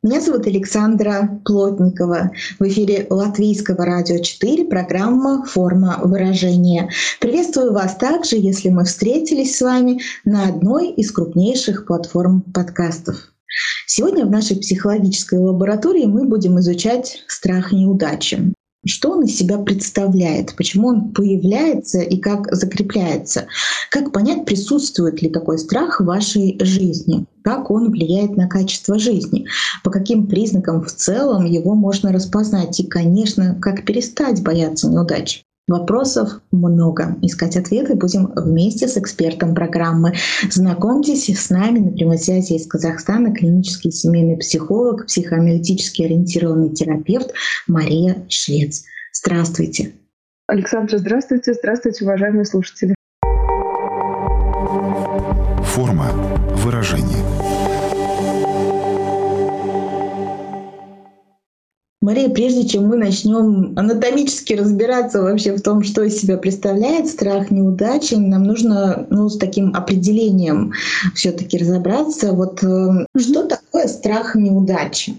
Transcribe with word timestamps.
Меня 0.00 0.20
зовут 0.20 0.46
Александра 0.46 1.40
Плотникова. 1.44 2.30
В 2.60 2.62
эфире 2.68 3.08
Латвийского 3.10 3.84
радио 3.84 4.18
4 4.18 4.66
программа 4.66 5.44
«Форма 5.44 5.98
выражения». 6.04 6.88
Приветствую 7.20 7.72
вас 7.72 7.96
также, 7.96 8.36
если 8.36 8.68
мы 8.68 8.84
встретились 8.84 9.56
с 9.56 9.60
вами 9.60 10.00
на 10.24 10.46
одной 10.46 10.92
из 10.92 11.10
крупнейших 11.10 11.84
платформ 11.84 12.42
подкастов. 12.42 13.16
Сегодня 13.88 14.24
в 14.24 14.30
нашей 14.30 14.58
психологической 14.58 15.40
лаборатории 15.40 16.04
мы 16.04 16.28
будем 16.28 16.60
изучать 16.60 17.24
страх 17.26 17.72
неудачи. 17.72 18.52
Что 18.86 19.10
он 19.10 19.24
из 19.24 19.36
себя 19.36 19.58
представляет, 19.58 20.54
почему 20.54 20.88
он 20.88 21.12
появляется 21.12 21.98
и 21.98 22.18
как 22.18 22.54
закрепляется, 22.54 23.48
как 23.90 24.12
понять, 24.12 24.44
присутствует 24.44 25.20
ли 25.20 25.28
такой 25.28 25.58
страх 25.58 26.00
в 26.00 26.04
вашей 26.04 26.56
жизни, 26.60 27.26
как 27.48 27.70
он 27.70 27.90
влияет 27.90 28.36
на 28.36 28.46
качество 28.46 28.98
жизни, 28.98 29.46
по 29.82 29.90
каким 29.90 30.26
признакам 30.26 30.82
в 30.82 30.92
целом 30.92 31.46
его 31.46 31.74
можно 31.74 32.12
распознать 32.12 32.78
и, 32.78 32.86
конечно, 32.86 33.56
как 33.58 33.86
перестать 33.86 34.42
бояться 34.42 34.86
неудач. 34.86 35.42
Вопросов 35.66 36.42
много. 36.50 37.16
Искать 37.22 37.56
ответы 37.56 37.94
будем 37.94 38.32
вместе 38.36 38.86
с 38.86 38.98
экспертом 38.98 39.54
программы. 39.54 40.12
Знакомьтесь 40.50 41.30
с 41.30 41.48
нами 41.48 41.78
на 41.78 41.92
прямой 41.92 42.18
связи 42.18 42.52
из 42.52 42.66
Казахстана 42.66 43.34
клинический 43.34 43.92
семейный 43.92 44.36
психолог, 44.36 45.06
психоаналитически 45.06 46.02
ориентированный 46.02 46.74
терапевт 46.74 47.32
Мария 47.66 48.26
Швец. 48.28 48.84
Здравствуйте. 49.14 49.92
Александра, 50.48 50.98
здравствуйте. 50.98 51.54
Здравствуйте, 51.54 52.04
уважаемые 52.04 52.44
слушатели. 52.44 52.97
Форма 55.78 56.10
выражения. 56.56 57.24
Мария, 62.00 62.28
прежде 62.30 62.66
чем 62.66 62.88
мы 62.88 62.96
начнем 62.96 63.78
анатомически 63.78 64.54
разбираться 64.54 65.22
вообще 65.22 65.54
в 65.54 65.62
том, 65.62 65.84
что 65.84 66.02
из 66.02 66.20
себя 66.20 66.36
представляет 66.36 67.06
страх 67.06 67.52
неудачи, 67.52 68.14
нам 68.14 68.42
нужно 68.42 69.06
ну, 69.08 69.28
с 69.28 69.38
таким 69.38 69.72
определением 69.72 70.72
все-таки 71.14 71.58
разобраться. 71.58 72.32
Вот 72.32 72.60
mm-hmm. 72.60 73.06
что 73.16 73.46
такое 73.46 73.86
страх 73.86 74.34
неудачи? 74.34 75.14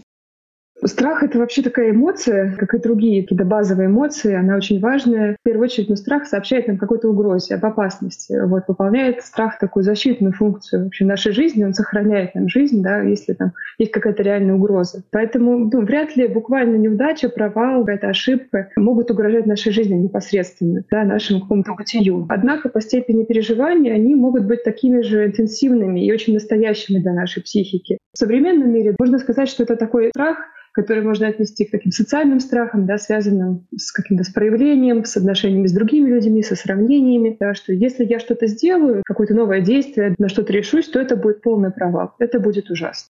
Страх— 0.85 1.23
это 1.23 1.39
вообще 1.39 1.61
такая 1.61 1.91
эмоция, 1.91 2.55
как 2.57 2.73
и 2.73 2.79
другие 2.79 3.23
какие-то 3.23 3.43
базовые 3.43 3.87
эмоции. 3.87 4.33
Она 4.33 4.55
очень 4.55 4.79
важная. 4.79 5.35
В 5.39 5.43
первую 5.43 5.65
очередь, 5.65 5.89
ну, 5.89 5.95
страх 5.95 6.25
сообщает 6.25 6.67
нам 6.67 6.77
какой-то 6.77 7.09
угрозе, 7.09 7.55
об 7.55 7.65
опасности. 7.65 8.39
Вот, 8.45 8.63
выполняет 8.67 9.21
страх 9.21 9.59
такую 9.59 9.83
защитную 9.83 10.33
функцию 10.33 10.85
вообще 10.85 11.05
нашей 11.05 11.33
жизни. 11.33 11.65
Он 11.65 11.73
сохраняет 11.73 12.33
нам 12.33 12.47
жизнь, 12.47 12.81
да, 12.81 13.01
если 13.01 13.33
там 13.33 13.53
есть 13.77 13.91
какая-то 13.91 14.23
реальная 14.23 14.55
угроза. 14.55 15.03
Поэтому 15.11 15.69
ну, 15.71 15.81
вряд 15.81 16.15
ли 16.15 16.27
буквально 16.27 16.77
неудача, 16.77 17.29
провал, 17.29 17.81
какая-то 17.81 18.07
ошибка 18.07 18.69
могут 18.77 19.11
угрожать 19.11 19.45
нашей 19.45 19.73
жизни 19.73 19.95
непосредственно, 19.95 20.83
да, 20.89 21.03
нашему 21.03 21.41
какому-то 21.41 21.73
бытию. 21.73 22.25
Однако 22.29 22.69
по 22.69 22.79
степени 22.79 23.25
переживания 23.25 23.93
они 23.93 24.15
могут 24.15 24.45
быть 24.45 24.63
такими 24.63 25.01
же 25.01 25.25
интенсивными 25.25 26.05
и 26.05 26.11
очень 26.11 26.33
настоящими 26.33 26.99
для 26.99 27.13
нашей 27.13 27.43
психики. 27.43 27.97
В 28.13 28.17
современном 28.17 28.71
мире 28.71 28.95
можно 28.97 29.19
сказать, 29.19 29.49
что 29.49 29.63
это 29.63 29.75
такой 29.75 30.09
страх, 30.09 30.37
которые 30.79 31.03
можно 31.03 31.27
отнести 31.27 31.65
к 31.65 31.71
таким 31.71 31.91
социальным 31.91 32.39
страхам, 32.39 32.85
да, 32.85 32.97
связанным 32.97 33.67
с 33.75 33.91
каким-то 33.91 34.23
с 34.23 34.29
проявлением, 34.29 35.03
с 35.03 35.17
отношениями 35.17 35.67
с 35.67 35.73
другими 35.73 36.09
людьми, 36.09 36.41
со 36.41 36.55
сравнениями, 36.55 37.35
да, 37.37 37.53
что 37.53 37.73
если 37.73 38.05
я 38.05 38.17
что-то 38.17 38.47
сделаю, 38.47 39.03
какое-то 39.05 39.33
новое 39.33 39.59
действие, 39.59 40.15
на 40.17 40.29
что-то 40.29 40.53
решусь, 40.53 40.87
то 40.87 40.97
это 40.97 41.17
будет 41.17 41.41
полный 41.41 41.69
провал, 41.69 42.13
это 42.17 42.39
будет 42.39 42.69
ужасно. 42.71 43.09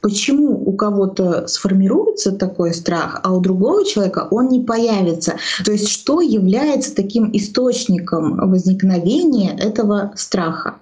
Почему 0.00 0.52
у 0.66 0.72
кого-то 0.74 1.46
сформируется 1.46 2.32
такой 2.32 2.72
страх, 2.72 3.20
а 3.22 3.34
у 3.34 3.40
другого 3.40 3.84
человека 3.84 4.26
он 4.30 4.48
не 4.48 4.60
появится? 4.60 5.36
То 5.62 5.72
есть 5.72 5.88
что 5.88 6.22
является 6.22 6.94
таким 6.94 7.30
источником 7.34 8.36
возникновения 8.50 9.54
этого 9.58 10.12
страха? 10.16 10.76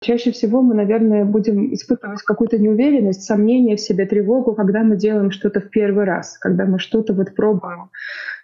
Чаще 0.00 0.30
всего 0.30 0.62
мы, 0.62 0.74
наверное, 0.74 1.24
будем 1.24 1.74
испытывать 1.74 2.22
какую-то 2.22 2.56
неуверенность, 2.56 3.22
сомнение 3.22 3.76
в 3.76 3.80
себе, 3.80 4.06
тревогу, 4.06 4.54
когда 4.54 4.84
мы 4.84 4.96
делаем 4.96 5.32
что-то 5.32 5.60
в 5.60 5.70
первый 5.70 6.04
раз, 6.04 6.38
когда 6.38 6.66
мы 6.66 6.78
что-то 6.78 7.14
вот 7.14 7.34
пробуем 7.34 7.90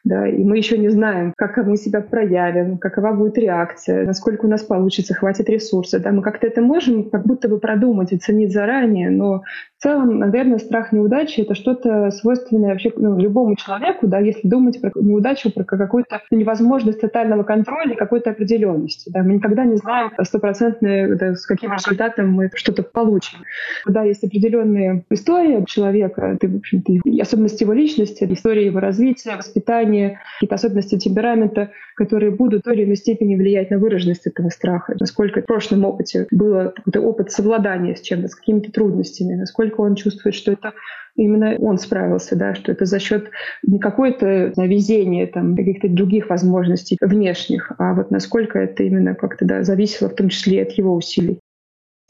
да, 0.04 0.28
и 0.28 0.44
мы 0.44 0.58
еще 0.58 0.76
не 0.76 0.90
знаем, 0.90 1.32
как 1.36 1.56
мы 1.56 1.76
себя 1.76 2.02
проявим, 2.02 2.76
какова 2.76 3.12
будет 3.12 3.38
реакция, 3.38 4.04
насколько 4.04 4.44
у 4.44 4.48
нас 4.48 4.62
получится, 4.62 5.14
хватит 5.14 5.48
ресурсов. 5.48 6.02
Да, 6.02 6.12
мы 6.12 6.22
как-то 6.22 6.46
это 6.46 6.60
можем 6.60 7.08
как 7.08 7.26
будто 7.26 7.48
бы 7.48 7.58
продумать 7.58 8.12
и 8.12 8.18
ценить 8.18 8.52
заранее, 8.52 9.10
но 9.10 9.42
в 9.78 9.82
целом, 9.82 10.18
наверное, 10.18 10.58
страх 10.58 10.92
неудачи— 10.92 11.40
это 11.42 11.54
что-то 11.54 12.10
свойственное 12.10 12.70
вообще 12.70 12.92
ну, 12.96 13.18
любому 13.18 13.56
человеку, 13.56 14.06
да, 14.06 14.18
если 14.18 14.46
думать 14.46 14.80
про 14.80 14.90
неудачу, 14.94 15.50
про 15.52 15.64
какую-то 15.64 16.20
невозможность 16.30 17.00
тотального 17.00 17.42
контроля, 17.42 17.94
какой-то 17.94 18.30
определенности. 18.30 19.10
Да. 19.10 19.22
Мы 19.22 19.34
никогда 19.34 19.64
не 19.64 19.76
знаем 19.76 20.10
стопроцентно, 20.22 21.16
да, 21.16 21.34
с 21.34 21.46
каким 21.46 21.72
результатом 21.72 22.30
мы 22.30 22.50
что-то 22.54 22.82
получим. 22.82 23.40
Да, 23.86 24.02
есть 24.02 24.24
определенная 24.24 25.04
история 25.10 25.64
человека, 25.66 26.36
ты, 26.40 26.48
в 26.48 26.56
общем-то, 26.56 26.92
особенности 27.20 27.62
его 27.62 27.72
личности, 27.72 28.26
история 28.30 28.66
его 28.66 28.80
развития, 28.80 29.36
воспитания, 29.36 29.93
поведения, 29.94 30.20
какие-то 30.34 30.54
особенности 30.54 30.98
темперамента, 30.98 31.70
которые 31.96 32.30
будут 32.30 32.60
в 32.60 32.64
той 32.64 32.76
или 32.76 32.84
иной 32.84 32.96
степени 32.96 33.36
влиять 33.36 33.70
на 33.70 33.78
выраженность 33.78 34.26
этого 34.26 34.50
страха. 34.50 34.94
Насколько 34.98 35.42
в 35.42 35.46
прошлом 35.46 35.84
опыте 35.84 36.26
был 36.30 36.72
какой-то 36.74 37.00
опыт 37.00 37.30
совладания 37.30 37.94
с 37.94 38.00
чем-то, 38.00 38.28
с 38.28 38.34
какими-то 38.34 38.72
трудностями, 38.72 39.34
насколько 39.34 39.80
он 39.80 39.94
чувствует, 39.94 40.34
что 40.34 40.52
это 40.52 40.72
именно 41.16 41.56
он 41.60 41.78
справился, 41.78 42.36
да, 42.36 42.54
что 42.54 42.72
это 42.72 42.84
за 42.84 42.98
счет 42.98 43.30
не 43.62 43.78
какой-то 43.78 44.52
везения, 44.56 45.26
там, 45.26 45.56
каких-то 45.56 45.88
других 45.88 46.28
возможностей 46.28 46.98
внешних, 47.00 47.72
а 47.78 47.94
вот 47.94 48.10
насколько 48.10 48.58
это 48.58 48.82
именно 48.82 49.14
как-то 49.14 49.44
да, 49.44 49.62
зависело 49.62 50.08
в 50.08 50.14
том 50.14 50.28
числе 50.28 50.62
от 50.62 50.72
его 50.72 50.94
усилий. 50.94 51.38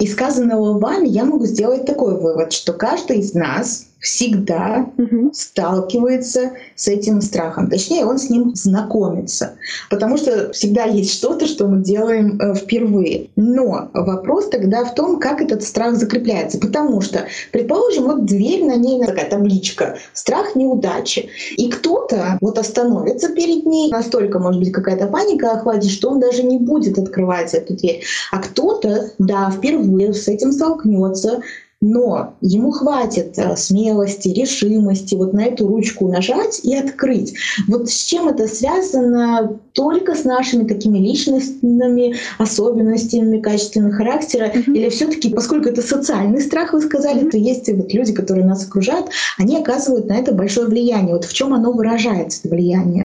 Из 0.00 0.12
сказанного 0.12 0.78
вами 0.78 1.06
я 1.06 1.25
могу 1.25 1.47
сделать 1.47 1.87
такой 1.87 2.21
вывод, 2.21 2.53
что 2.53 2.73
каждый 2.73 3.19
из 3.19 3.33
нас 3.34 3.94
всегда 4.05 4.87
угу. 4.99 5.31
сталкивается 5.33 6.53
с 6.77 6.89
этим 6.89 7.23
страхом. 7.23 7.71
Точнее, 7.71 8.05
он 8.05 8.19
с 8.19 8.29
ним 8.29 8.55
знакомится. 8.55 9.55
Потому 9.89 10.19
что 10.19 10.53
всегда 10.53 10.85
есть 10.85 11.15
что-то, 11.15 11.47
что 11.47 11.67
мы 11.67 11.83
делаем 11.83 12.39
э, 12.39 12.55
впервые. 12.55 13.31
Но 13.35 13.89
вопрос 13.95 14.51
тогда 14.51 14.85
в 14.85 14.95
том, 14.95 15.19
как 15.19 15.41
этот 15.41 15.63
страх 15.63 15.97
закрепляется. 15.97 16.59
Потому 16.59 17.01
что, 17.01 17.25
предположим, 17.51 18.05
вот 18.05 18.27
дверь, 18.27 18.67
на 18.67 18.77
ней 18.77 19.03
такая 19.03 19.31
табличка 19.31 19.97
«Страх 20.13 20.55
неудачи». 20.55 21.31
И 21.57 21.71
кто-то 21.71 22.37
вот 22.43 22.59
остановится 22.59 23.31
перед 23.31 23.65
ней, 23.65 23.91
настолько, 23.91 24.39
может 24.39 24.61
быть, 24.61 24.73
какая-то 24.73 25.07
паника 25.07 25.53
охватит, 25.53 25.91
что 25.91 26.11
он 26.11 26.21
даже 26.21 26.43
не 26.43 26.59
будет 26.59 26.99
открывать 26.99 27.55
эту 27.55 27.73
дверь. 27.73 28.03
А 28.31 28.39
кто-то, 28.39 29.13
да, 29.19 29.51
впервые 29.51 30.13
с 30.13 30.29
этим 30.29 30.53
столкнется, 30.53 31.41
но 31.84 32.34
ему 32.41 32.71
хватит 32.71 33.39
э, 33.39 33.56
смелости, 33.56 34.28
решимости 34.28 35.15
вот 35.15 35.34
на 35.34 35.45
эту 35.45 35.69
ручку 35.69 36.09
нажать 36.09 36.61
и 36.62 36.75
открыть. 36.75 37.34
Вот 37.69 37.91
с 37.91 38.05
чем 38.05 38.28
это 38.28 38.49
связано? 38.49 39.59
Только 39.75 40.15
с 40.15 40.25
нашими 40.25 40.67
такими 40.67 40.99
личностными 40.99 42.17
особенностями, 42.38 43.38
качествами 43.38 43.91
характера? 43.91 44.47
Mm-hmm. 44.47 44.73
Или 44.73 44.88
все 44.88 45.09
таки 45.09 45.29
поскольку 45.29 45.69
это 45.69 45.82
социальный 45.82 46.41
страх, 46.41 46.73
вы 46.73 46.81
сказали, 46.81 47.25
mm-hmm. 47.25 47.31
то 47.31 47.37
есть 47.37 47.69
вот 47.70 47.93
люди, 47.93 48.14
которые 48.14 48.47
нас 48.47 48.67
окружают, 48.67 49.11
они 49.37 49.59
оказывают 49.59 50.09
на 50.09 50.14
это 50.14 50.32
большое 50.32 50.67
влияние. 50.67 51.14
Вот 51.14 51.26
в 51.26 51.35
чем 51.35 51.53
оно 51.53 51.70
выражается, 51.73 52.41
это 52.41 52.55
влияние? 52.55 53.04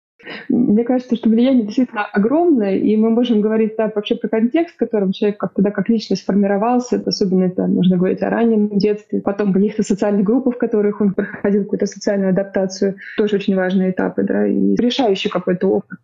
Мне 0.53 0.83
кажется, 0.83 1.15
что 1.15 1.29
влияние 1.29 1.65
действительно 1.65 2.05
огромное, 2.05 2.77
и 2.77 2.95
мы 2.95 3.09
можем 3.09 3.41
говорить 3.41 3.75
да, 3.75 3.91
вообще 3.93 4.15
про 4.15 4.27
контекст, 4.27 4.75
в 4.75 4.77
котором 4.77 5.11
человек 5.11 5.39
как 5.39 5.53
тогда 5.53 5.71
как 5.71 5.89
личность 5.89 6.21
сформировался, 6.21 7.01
особенно 7.05 7.45
это 7.45 7.65
можно 7.65 7.97
говорить 7.97 8.21
о 8.21 8.29
раннем 8.29 8.77
детстве, 8.77 9.21
потом 9.21 9.51
каких-то 9.51 9.81
социальных 9.81 10.23
группах, 10.23 10.55
в 10.55 10.57
которых 10.59 11.01
он 11.01 11.13
проходил 11.13 11.63
какую-то 11.63 11.87
социальную 11.87 12.29
адаптацию, 12.29 12.95
тоже 13.17 13.37
очень 13.37 13.55
важные 13.55 13.91
этапы, 13.91 14.23
да, 14.23 14.45
и 14.45 14.75
решающий 14.75 15.29
какой-то 15.29 15.67
опыт, 15.67 15.99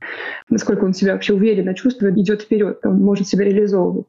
насколько 0.49 0.83
он 0.83 0.93
себя 0.93 1.13
вообще 1.13 1.33
уверенно 1.33 1.75
чувствует, 1.75 2.17
идет 2.17 2.41
вперед, 2.41 2.79
он 2.83 3.01
может 3.01 3.27
себя 3.27 3.45
реализовывать. 3.45 4.07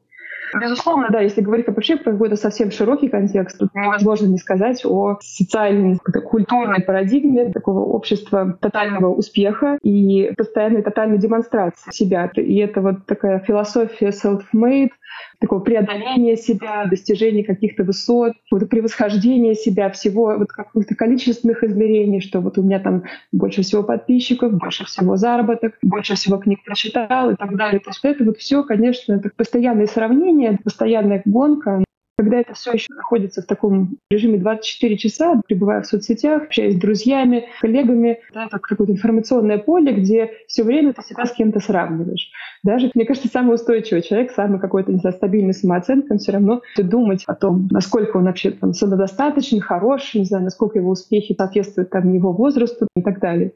Безусловно, 0.59 1.09
да, 1.11 1.21
если 1.21 1.41
говорить 1.41 1.67
вообще 1.69 1.97
про 1.97 2.13
какой-то 2.13 2.37
совсем 2.37 2.71
широкий 2.71 3.09
контекст, 3.09 3.59
тут 3.59 3.75
невозможно 3.75 4.27
не 4.27 4.39
сказать 4.39 4.85
о 4.85 5.19
социальной, 5.21 5.99
культурной 5.99 6.83
парадигме 6.83 7.53
такого 7.53 7.81
общества 7.81 8.59
тотального 8.61 9.13
успеха 9.13 9.79
и 9.83 10.33
постоянной 10.37 10.83
тотальной 10.83 11.19
демонстрации 11.19 11.91
себя. 11.91 12.31
И 12.35 12.57
это 12.59 12.81
вот 12.81 13.07
такая 13.07 13.41
философия 13.41 14.09
self-made, 14.09 14.91
такого 15.39 15.61
преодоления 15.61 16.37
себя, 16.37 16.87
достижения 16.87 17.45
каких-то 17.45 17.85
высот, 17.85 18.33
вот 18.51 18.69
превосхождения 18.69 19.55
себя, 19.55 19.91
всего 19.91 20.37
вот 20.37 20.49
каких-то 20.49 20.95
количественных 20.95 21.65
измерений, 21.65 22.21
что 22.21 22.41
вот 22.41 22.59
у 22.59 22.63
меня 22.63 22.81
там 22.81 23.05
больше 23.33 23.63
всего 23.63 23.83
подписчиков, 23.83 24.53
больше 24.53 24.85
всего 24.85 25.17
заработок, 25.17 25.79
больше 25.83 26.15
всего 26.15 26.39
книг 26.39 26.65
прочитал 26.65 27.31
и 27.31 27.37
так 27.37 27.57
далее. 27.57 27.81
То 27.81 27.91
есть 27.91 28.01
это 28.03 28.25
вот 28.25 28.39
все, 28.39 28.63
конечно, 28.63 29.15
это 29.15 29.31
постоянное 29.35 29.87
сравнение, 29.87 30.59
постоянная 30.63 31.23
гонка, 31.25 31.85
когда 32.21 32.41
это 32.41 32.53
все 32.53 32.73
еще 32.73 32.93
находится 32.93 33.41
в 33.41 33.47
таком 33.47 33.97
режиме 34.11 34.37
24 34.37 34.99
часа, 34.99 35.41
пребывая 35.47 35.81
в 35.81 35.87
соцсетях, 35.87 36.43
общаясь 36.43 36.75
с 36.75 36.79
друзьями, 36.79 37.47
коллегами, 37.63 38.19
да, 38.35 38.45
это 38.45 38.59
какое-то 38.59 38.93
информационное 38.93 39.57
поле, 39.57 39.95
где 39.95 40.31
все 40.47 40.63
время 40.63 40.93
ты 40.93 41.03
себя 41.03 41.25
с 41.25 41.33
кем-то 41.33 41.61
сравниваешь. 41.61 42.31
Даже, 42.63 42.91
мне 42.95 43.07
кажется, 43.07 43.31
самый 43.33 43.55
устойчивый 43.55 44.03
человек, 44.03 44.33
самый 44.33 44.61
какой-то, 44.61 44.93
не 44.93 44.99
знаю, 44.99 45.17
стабильный 45.17 45.55
самооценка, 45.55 46.19
все 46.19 46.33
равно 46.33 46.61
думать 46.77 47.25
о 47.27 47.35
том, 47.35 47.69
насколько 47.71 48.19
он 48.19 48.25
вообще 48.25 48.51
там 48.51 48.75
самодостаточен, 48.75 49.61
хорош, 49.61 50.13
не 50.13 50.27
знаю, 50.27 50.45
насколько 50.45 50.79
его 50.79 50.91
успехи 50.91 51.35
соответствуют 51.35 51.89
там 51.89 52.13
его 52.13 52.33
возрасту 52.35 52.87
и 52.95 53.01
так 53.01 53.19
далее. 53.21 53.53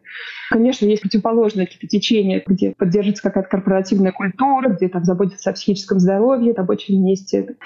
Конечно, 0.50 0.87
есть 0.87 1.02
противоположные 1.02 1.67
какие-то 1.67 1.87
течения, 1.87 2.43
где 2.46 2.72
поддерживается 2.72 3.25
какая-то 3.25 3.50
корпоративная 3.50 4.12
культура, 4.12 4.70
где 4.70 4.88
там 4.88 5.05
заботятся 5.05 5.50
о 5.50 5.52
психическом 5.52 6.00
здоровье, 6.00 6.55
там 6.55 6.67
очень 6.70 7.02
месте, 7.02 7.56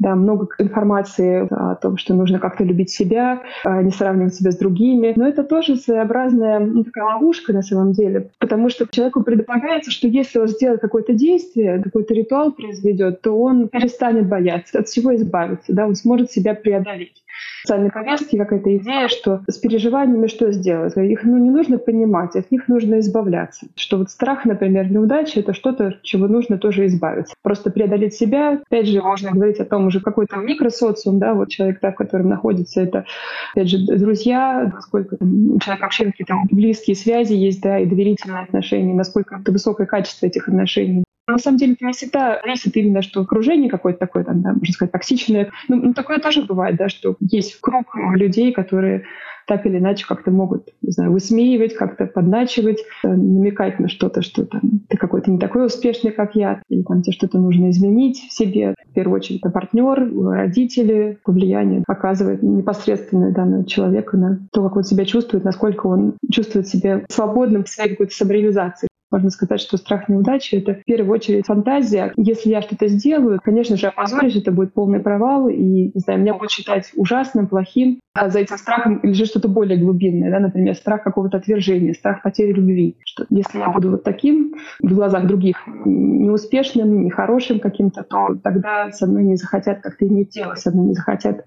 да, 0.00 0.16
много 0.16 0.47
информации 0.58 1.46
о 1.50 1.74
том, 1.74 1.96
что 1.96 2.14
нужно 2.14 2.38
как-то 2.38 2.64
любить 2.64 2.90
себя, 2.90 3.42
а 3.64 3.82
не 3.82 3.90
сравнивать 3.90 4.34
себя 4.34 4.50
с 4.50 4.56
другими. 4.56 5.12
Но 5.16 5.26
это 5.26 5.42
тоже 5.44 5.76
своеобразная 5.76 6.60
ну, 6.60 6.84
такая 6.84 7.04
ловушка 7.04 7.52
на 7.52 7.62
самом 7.62 7.92
деле, 7.92 8.30
потому 8.38 8.68
что 8.68 8.86
человеку 8.90 9.22
предполагается, 9.22 9.90
что 9.90 10.08
если 10.08 10.38
он 10.38 10.48
сделает 10.48 10.80
какое-то 10.80 11.12
действие, 11.12 11.82
какой-то 11.82 12.14
ритуал 12.14 12.52
произведет, 12.52 13.20
то 13.22 13.38
он 13.38 13.68
перестанет 13.68 14.28
бояться, 14.28 14.78
от 14.78 14.88
всего 14.88 15.14
избавиться, 15.14 15.72
да, 15.72 15.86
он 15.86 15.94
сможет 15.94 16.30
себя 16.30 16.54
преодолеть 16.54 17.22
социальной 17.62 17.90
повестке 17.90 18.38
какая-то 18.38 18.76
идея, 18.76 19.08
что 19.08 19.42
с 19.46 19.58
переживаниями 19.58 20.26
что 20.26 20.50
сделать? 20.52 20.96
Их 20.96 21.24
ну, 21.24 21.38
не 21.38 21.50
нужно 21.50 21.78
понимать, 21.78 22.36
от 22.36 22.50
них 22.50 22.68
нужно 22.68 23.00
избавляться. 23.00 23.66
Что 23.76 23.98
вот 23.98 24.10
страх, 24.10 24.44
например, 24.44 24.90
неудачи— 24.90 25.38
это 25.40 25.52
что-то, 25.52 25.98
чего 26.02 26.28
нужно 26.28 26.58
тоже 26.58 26.86
избавиться. 26.86 27.34
Просто 27.42 27.70
преодолеть 27.70 28.14
себя. 28.14 28.60
Опять 28.66 28.88
же, 28.88 29.02
можно 29.02 29.30
говорить 29.30 29.60
о 29.60 29.64
том 29.64 29.86
уже 29.86 30.00
какой-то 30.00 30.36
микросоциум, 30.36 31.18
да, 31.18 31.34
вот 31.34 31.48
человек, 31.48 31.78
да, 31.80 31.92
в 31.92 31.96
котором 31.96 32.28
находится, 32.28 32.80
это, 32.80 33.04
опять 33.52 33.68
же, 33.68 33.78
друзья, 33.78 34.70
насколько 34.72 35.16
человека 35.18 35.82
вообще 35.82 36.06
какие-то 36.06 36.34
близкие 36.50 36.96
связи 36.96 37.34
есть, 37.34 37.60
да, 37.60 37.78
и 37.78 37.86
доверительные 37.86 38.42
отношения, 38.42 38.94
насколько 38.94 39.36
это 39.36 39.52
высокое 39.52 39.86
качество 39.86 40.26
этих 40.26 40.48
отношений. 40.48 41.04
На 41.28 41.38
самом 41.38 41.58
деле 41.58 41.74
это 41.74 41.84
не 41.84 41.92
всегда 41.92 42.40
зависит 42.42 42.76
именно, 42.76 43.02
что 43.02 43.20
окружение 43.20 43.70
какое-то 43.70 43.98
такое, 43.98 44.24
там, 44.24 44.40
да, 44.40 44.52
можно 44.52 44.72
сказать, 44.72 44.92
токсичное. 44.92 45.50
Ну, 45.68 45.76
ну, 45.76 45.94
такое 45.94 46.18
тоже 46.18 46.42
бывает, 46.42 46.76
да, 46.76 46.88
что 46.88 47.16
есть 47.20 47.60
круг 47.60 47.94
людей, 48.14 48.52
которые 48.52 49.04
так 49.46 49.64
или 49.66 49.78
иначе 49.78 50.06
как-то 50.06 50.30
могут, 50.30 50.68
не 50.82 50.92
знаю, 50.92 51.10
высмеивать, 51.10 51.74
как-то 51.74 52.06
подначивать, 52.06 52.80
э, 53.02 53.08
намекать 53.08 53.80
на 53.80 53.88
что-то, 53.88 54.20
что 54.22 54.44
там 54.44 54.60
ты 54.88 54.96
какой-то 54.96 55.30
не 55.30 55.38
такой 55.38 55.66
успешный, 55.66 56.12
как 56.12 56.34
я, 56.34 56.62
или 56.68 56.82
там 56.82 57.02
тебе 57.02 57.14
что-то 57.14 57.38
нужно 57.38 57.70
изменить 57.70 58.18
в 58.18 58.32
себе. 58.32 58.74
В 58.90 58.92
первую 58.92 59.16
очередь 59.16 59.40
это 59.40 59.50
партнер, 59.50 60.10
родители, 60.32 61.18
влияние 61.26 61.82
оказывает 61.86 62.42
непосредственное 62.42 63.32
да, 63.32 63.46
на 63.46 63.64
человека, 63.64 64.16
на 64.16 64.38
то, 64.52 64.62
как 64.62 64.76
он 64.76 64.84
себя 64.84 65.06
чувствует, 65.06 65.44
насколько 65.44 65.86
он 65.86 66.14
чувствует 66.30 66.68
себя 66.68 67.04
свободным 67.08 67.64
в 67.64 67.68
своей 67.68 67.90
какой-то 67.90 68.14
самореализации. 68.14 68.88
Можно 69.10 69.30
сказать, 69.30 69.60
что 69.60 69.78
страх 69.78 70.08
неудачи— 70.08 70.54
это 70.56 70.74
в 70.74 70.84
первую 70.84 71.14
очередь 71.14 71.46
фантазия. 71.46 72.12
Если 72.16 72.50
я 72.50 72.60
что-то 72.60 72.88
сделаю, 72.88 73.40
конечно 73.42 73.76
же, 73.76 73.86
опозорюсь, 73.86 74.36
это 74.36 74.52
будет 74.52 74.74
полный 74.74 75.00
провал, 75.00 75.48
и, 75.48 75.90
не 75.94 76.00
знаю, 76.00 76.20
меня 76.20 76.34
будут 76.34 76.50
считать 76.50 76.90
ужасным, 76.94 77.46
плохим. 77.46 78.00
А 78.14 78.28
за 78.28 78.40
этим 78.40 78.58
страхом 78.58 79.00
лежит 79.02 79.28
что-то 79.28 79.48
более 79.48 79.78
глубинное, 79.78 80.30
да, 80.30 80.40
например, 80.40 80.74
страх 80.74 81.02
какого-то 81.02 81.38
отвержения, 81.38 81.94
страх 81.94 82.22
потери 82.22 82.52
любви. 82.52 82.96
Что 83.04 83.24
если 83.30 83.58
я 83.58 83.70
буду 83.70 83.92
вот 83.92 84.04
таким 84.04 84.54
в 84.82 84.94
глазах 84.94 85.26
других, 85.26 85.56
неуспешным, 85.86 87.04
нехорошим 87.04 87.60
каким-то, 87.60 88.02
то 88.02 88.36
тогда 88.42 88.90
со 88.90 89.06
мной 89.06 89.24
не 89.24 89.36
захотят 89.36 89.80
как-то 89.80 90.06
иметь 90.06 90.30
дело, 90.30 90.54
со 90.54 90.70
мной 90.70 90.88
не 90.88 90.94
захотят 90.94 91.46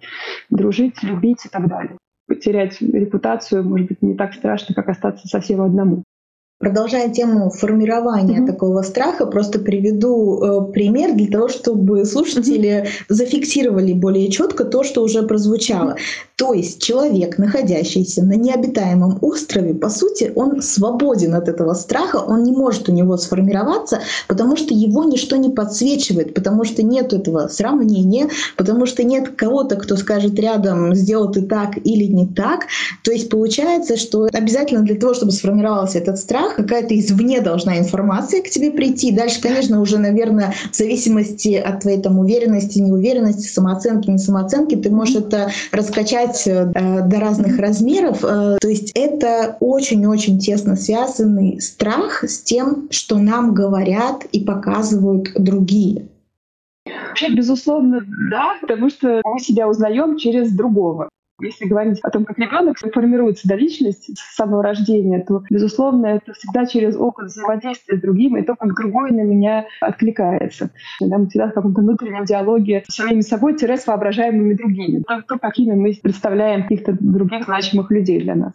дружить, 0.49 1.03
любить 1.03 1.45
и 1.45 1.49
так 1.49 1.67
далее 1.67 1.97
потерять 2.27 2.81
репутацию, 2.81 3.61
может 3.61 3.89
быть, 3.89 4.01
не 4.01 4.15
так 4.15 4.33
страшно, 4.33 4.73
как 4.73 4.87
остаться 4.87 5.27
совсем 5.27 5.61
одному. 5.61 6.05
Продолжая 6.61 7.09
тему 7.09 7.49
формирования 7.49 8.39
mm-hmm. 8.39 8.45
такого 8.45 8.83
страха, 8.83 9.25
просто 9.25 9.57
приведу 9.57 10.69
э, 10.69 10.71
пример 10.71 11.15
для 11.15 11.27
того, 11.27 11.47
чтобы 11.49 12.05
слушатели 12.05 12.83
mm-hmm. 12.83 13.05
зафиксировали 13.09 13.93
более 13.93 14.29
четко 14.29 14.63
то, 14.63 14.83
что 14.83 15.01
уже 15.01 15.23
прозвучало. 15.23 15.95
То 16.41 16.53
есть 16.53 16.81
человек, 16.81 17.38
находящийся 17.38 18.25
на 18.25 18.33
необитаемом 18.33 19.19
острове, 19.21 19.75
по 19.75 19.91
сути, 19.91 20.31
он 20.33 20.63
свободен 20.63 21.35
от 21.35 21.47
этого 21.47 21.75
страха, 21.75 22.15
он 22.15 22.41
не 22.41 22.51
может 22.51 22.89
у 22.89 22.91
него 22.91 23.15
сформироваться, 23.17 23.99
потому 24.27 24.57
что 24.57 24.73
его 24.73 25.03
ничто 25.03 25.35
не 25.35 25.51
подсвечивает, 25.51 26.33
потому 26.33 26.63
что 26.63 26.81
нет 26.81 27.13
этого 27.13 27.47
сравнения, 27.47 28.27
потому 28.57 28.88
что 28.88 29.03
нет 29.03 29.35
кого-то, 29.35 29.75
кто 29.75 29.95
скажет 29.97 30.33
рядом, 30.39 30.95
сделал 30.95 31.31
ты 31.31 31.43
так 31.43 31.77
или 31.77 32.05
не 32.05 32.25
так. 32.25 32.61
То 33.03 33.11
есть 33.11 33.29
получается, 33.29 33.95
что 33.95 34.27
обязательно 34.33 34.81
для 34.81 34.95
того, 34.95 35.13
чтобы 35.13 35.33
сформировался 35.33 35.99
этот 35.99 36.17
страх, 36.17 36.55
какая-то 36.55 36.99
извне 36.99 37.41
должна 37.41 37.77
информация 37.77 38.41
к 38.41 38.49
тебе 38.49 38.71
прийти. 38.71 39.11
Дальше, 39.11 39.41
конечно, 39.41 39.79
уже, 39.79 39.99
наверное, 39.99 40.55
в 40.71 40.75
зависимости 40.75 41.53
от 41.53 41.81
твоей 41.81 42.01
там 42.01 42.17
уверенности, 42.17 42.79
неуверенности, 42.79 43.45
самооценки, 43.47 44.09
не 44.09 44.17
самооценки, 44.17 44.75
ты 44.75 44.89
можешь 44.89 45.17
это 45.17 45.51
раскачать 45.71 46.30
развивать 46.31 46.47
э, 46.47 47.07
до 47.07 47.19
разных 47.19 47.59
размеров. 47.59 48.23
Э, 48.23 48.57
то 48.59 48.67
есть 48.67 48.91
это 48.95 49.57
очень-очень 49.59 50.39
тесно 50.39 50.75
связанный 50.75 51.59
страх 51.61 52.23
с 52.23 52.41
тем, 52.41 52.87
что 52.89 53.17
нам 53.17 53.53
говорят 53.53 54.25
и 54.31 54.43
показывают 54.43 55.29
другие. 55.35 56.07
Вообще, 57.09 57.29
безусловно, 57.33 58.01
да, 58.29 58.55
потому 58.61 58.89
что 58.89 59.21
мы 59.23 59.39
себя 59.39 59.67
узнаем 59.67 60.17
через 60.17 60.51
другого. 60.51 61.09
Если 61.41 61.65
говорить 61.65 61.99
о 62.03 62.09
том, 62.09 62.25
как 62.25 62.38
ребенок 62.38 62.77
формируется 62.77 63.47
до 63.47 63.55
личности 63.55 64.13
с 64.15 64.35
самого 64.35 64.63
рождения, 64.63 65.23
то, 65.27 65.43
безусловно, 65.49 66.07
это 66.07 66.33
всегда 66.33 66.65
через 66.65 66.95
опыт 66.95 67.27
взаимодействия 67.27 67.97
с 67.97 68.01
другим 68.01 68.38
и 68.38 68.43
то, 68.43 68.55
как 68.55 68.75
другой 68.75 69.11
на 69.11 69.21
меня 69.21 69.65
откликается. 69.79 70.69
Да, 71.00 71.17
мы 71.17 71.27
всегда 71.27 71.48
в 71.48 71.53
каком-то 71.53 71.81
внутреннем 71.81 72.25
диалоге 72.25 72.83
с 72.88 72.95
самими 72.95 73.21
собой, 73.21 73.57
с 73.57 73.88
воображаемыми 73.88 74.53
другими. 74.53 75.03
То, 75.07 75.21
то, 75.27 75.39
какими 75.39 75.74
мы 75.74 75.98
представляем 76.01 76.63
каких-то 76.63 76.98
других 77.00 77.45
значимых 77.45 77.91
людей 77.91 78.21
для 78.21 78.36
нас. 78.36 78.53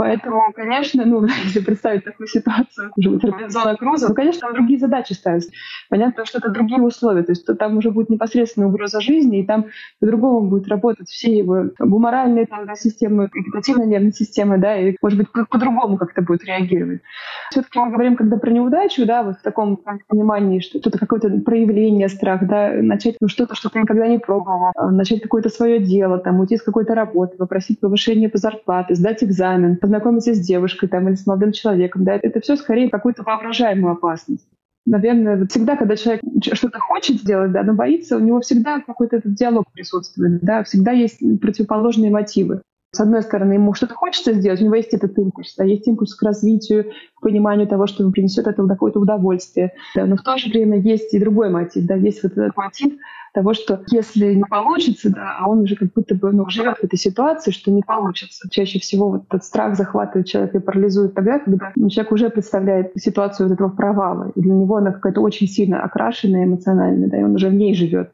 Поэтому, 0.00 0.50
конечно, 0.54 1.04
ну, 1.04 1.26
если 1.44 1.60
представить 1.60 2.04
такую 2.04 2.26
ситуацию, 2.26 2.90
уже 2.96 3.10
вот 3.10 3.22
Робинзона 3.22 3.76
Круза, 3.76 4.08
ну, 4.08 4.14
конечно, 4.14 4.40
там 4.40 4.54
другие 4.54 4.78
задачи 4.78 5.12
ставятся. 5.12 5.50
Понятно, 5.90 6.24
что 6.24 6.38
это 6.38 6.48
другие 6.48 6.80
условия. 6.80 7.22
То 7.22 7.32
есть 7.32 7.44
то 7.44 7.54
там 7.54 7.76
уже 7.76 7.90
будет 7.90 8.08
непосредственно 8.08 8.68
угроза 8.68 9.02
жизни, 9.02 9.40
и 9.40 9.46
там 9.46 9.66
по-другому 10.00 10.48
будет 10.48 10.68
работать 10.68 11.10
все 11.10 11.36
его 11.36 11.64
гуморальные 11.78 12.46
там, 12.46 12.64
да, 12.64 12.76
системы, 12.76 13.28
вегетативная 13.30 13.84
нервная 13.84 14.12
система, 14.12 14.56
да, 14.56 14.74
и, 14.74 14.96
может 15.02 15.18
быть, 15.18 15.28
по-другому 15.50 15.98
как-то 15.98 16.22
будет 16.22 16.46
реагировать. 16.46 17.02
Все-таки 17.50 17.78
мы 17.78 17.90
говорим, 17.90 18.16
когда 18.16 18.38
про 18.38 18.50
неудачу, 18.50 19.04
да, 19.04 19.22
вот 19.22 19.36
в 19.36 19.42
таком 19.42 19.78
понимании, 20.08 20.60
что 20.60 20.78
это 20.78 20.98
какое-то 20.98 21.28
проявление 21.40 22.08
страха, 22.08 22.46
да, 22.46 22.70
начать 22.80 23.16
ну, 23.20 23.28
что-то, 23.28 23.54
что 23.54 23.68
ты 23.68 23.80
никогда 23.80 24.08
не 24.08 24.18
пробовал, 24.18 24.72
а, 24.74 24.90
начать 24.90 25.20
какое-то 25.20 25.50
свое 25.50 25.78
дело, 25.78 26.16
там, 26.16 26.40
уйти 26.40 26.56
с 26.56 26.62
какой-то 26.62 26.94
работы, 26.94 27.36
попросить 27.36 27.80
повышение 27.80 28.30
по 28.30 28.38
зарплате, 28.38 28.94
сдать 28.94 29.22
экзамен, 29.22 29.76
познакомиться 29.90 30.34
с 30.34 30.38
девушкой 30.38 30.88
там, 30.88 31.08
или 31.08 31.16
с 31.16 31.26
молодым 31.26 31.50
человеком. 31.50 32.04
Да, 32.04 32.14
это 32.14 32.40
все 32.40 32.54
скорее 32.56 32.88
какую-то 32.88 33.24
воображаемую 33.24 33.92
опасность. 33.92 34.46
Наверное, 34.86 35.46
всегда, 35.46 35.76
когда 35.76 35.96
человек 35.96 36.22
что-то 36.52 36.78
хочет 36.78 37.20
сделать, 37.20 37.52
да, 37.52 37.64
но 37.64 37.74
боится, 37.74 38.16
у 38.16 38.20
него 38.20 38.40
всегда 38.40 38.80
какой-то 38.80 39.16
этот 39.16 39.34
диалог 39.34 39.70
присутствует, 39.72 40.40
да, 40.40 40.62
всегда 40.62 40.92
есть 40.92 41.18
противоположные 41.40 42.10
мотивы. 42.10 42.62
С 42.92 42.98
одной 42.98 43.22
стороны, 43.22 43.52
ему 43.52 43.72
что-то 43.72 43.94
хочется 43.94 44.32
сделать, 44.32 44.60
у 44.60 44.64
него 44.64 44.74
есть 44.74 44.92
этот 44.92 45.16
импульс, 45.16 45.54
да, 45.56 45.62
есть 45.62 45.86
импульс 45.86 46.12
к 46.14 46.22
развитию, 46.22 46.90
к 47.14 47.20
пониманию 47.20 47.68
того, 47.68 47.86
что 47.86 48.02
ему 48.02 48.10
принесет 48.10 48.48
это 48.48 48.66
какое-то 48.66 48.98
удовольствие. 48.98 49.74
Да, 49.94 50.06
но 50.06 50.16
в 50.16 50.22
то 50.22 50.36
же 50.36 50.48
время 50.48 50.80
есть 50.80 51.14
и 51.14 51.20
другой 51.20 51.50
мотив, 51.50 51.86
да, 51.86 51.94
есть 51.94 52.22
вот 52.24 52.32
этот 52.32 52.56
мотив 52.56 52.94
того, 53.32 53.54
что 53.54 53.84
если 53.92 54.34
не 54.34 54.44
получится, 54.44 55.10
да, 55.10 55.36
а 55.38 55.48
он 55.48 55.60
уже 55.60 55.76
как 55.76 55.92
будто 55.92 56.16
бы 56.16 56.32
ну, 56.32 56.48
живет 56.50 56.78
в 56.78 56.84
этой 56.84 56.98
ситуации, 56.98 57.52
что 57.52 57.70
не 57.70 57.82
получится. 57.82 58.48
Чаще 58.50 58.80
всего 58.80 59.08
вот 59.10 59.22
этот 59.28 59.44
страх 59.44 59.76
захватывает 59.76 60.26
человека 60.26 60.58
и 60.58 60.60
парализует 60.60 61.14
тогда, 61.14 61.38
когда 61.38 61.70
ну, 61.76 61.88
человек 61.90 62.10
уже 62.10 62.30
представляет 62.30 62.90
ситуацию 62.96 63.48
вот 63.48 63.54
этого 63.54 63.68
провала, 63.68 64.32
и 64.34 64.40
для 64.40 64.52
него 64.52 64.76
она 64.76 64.90
какая-то 64.90 65.20
очень 65.20 65.46
сильно 65.46 65.82
окрашенная 65.84 66.44
эмоционально, 66.44 67.06
да, 67.06 67.20
и 67.20 67.22
он 67.22 67.36
уже 67.36 67.50
в 67.50 67.54
ней 67.54 67.72
живет. 67.74 68.10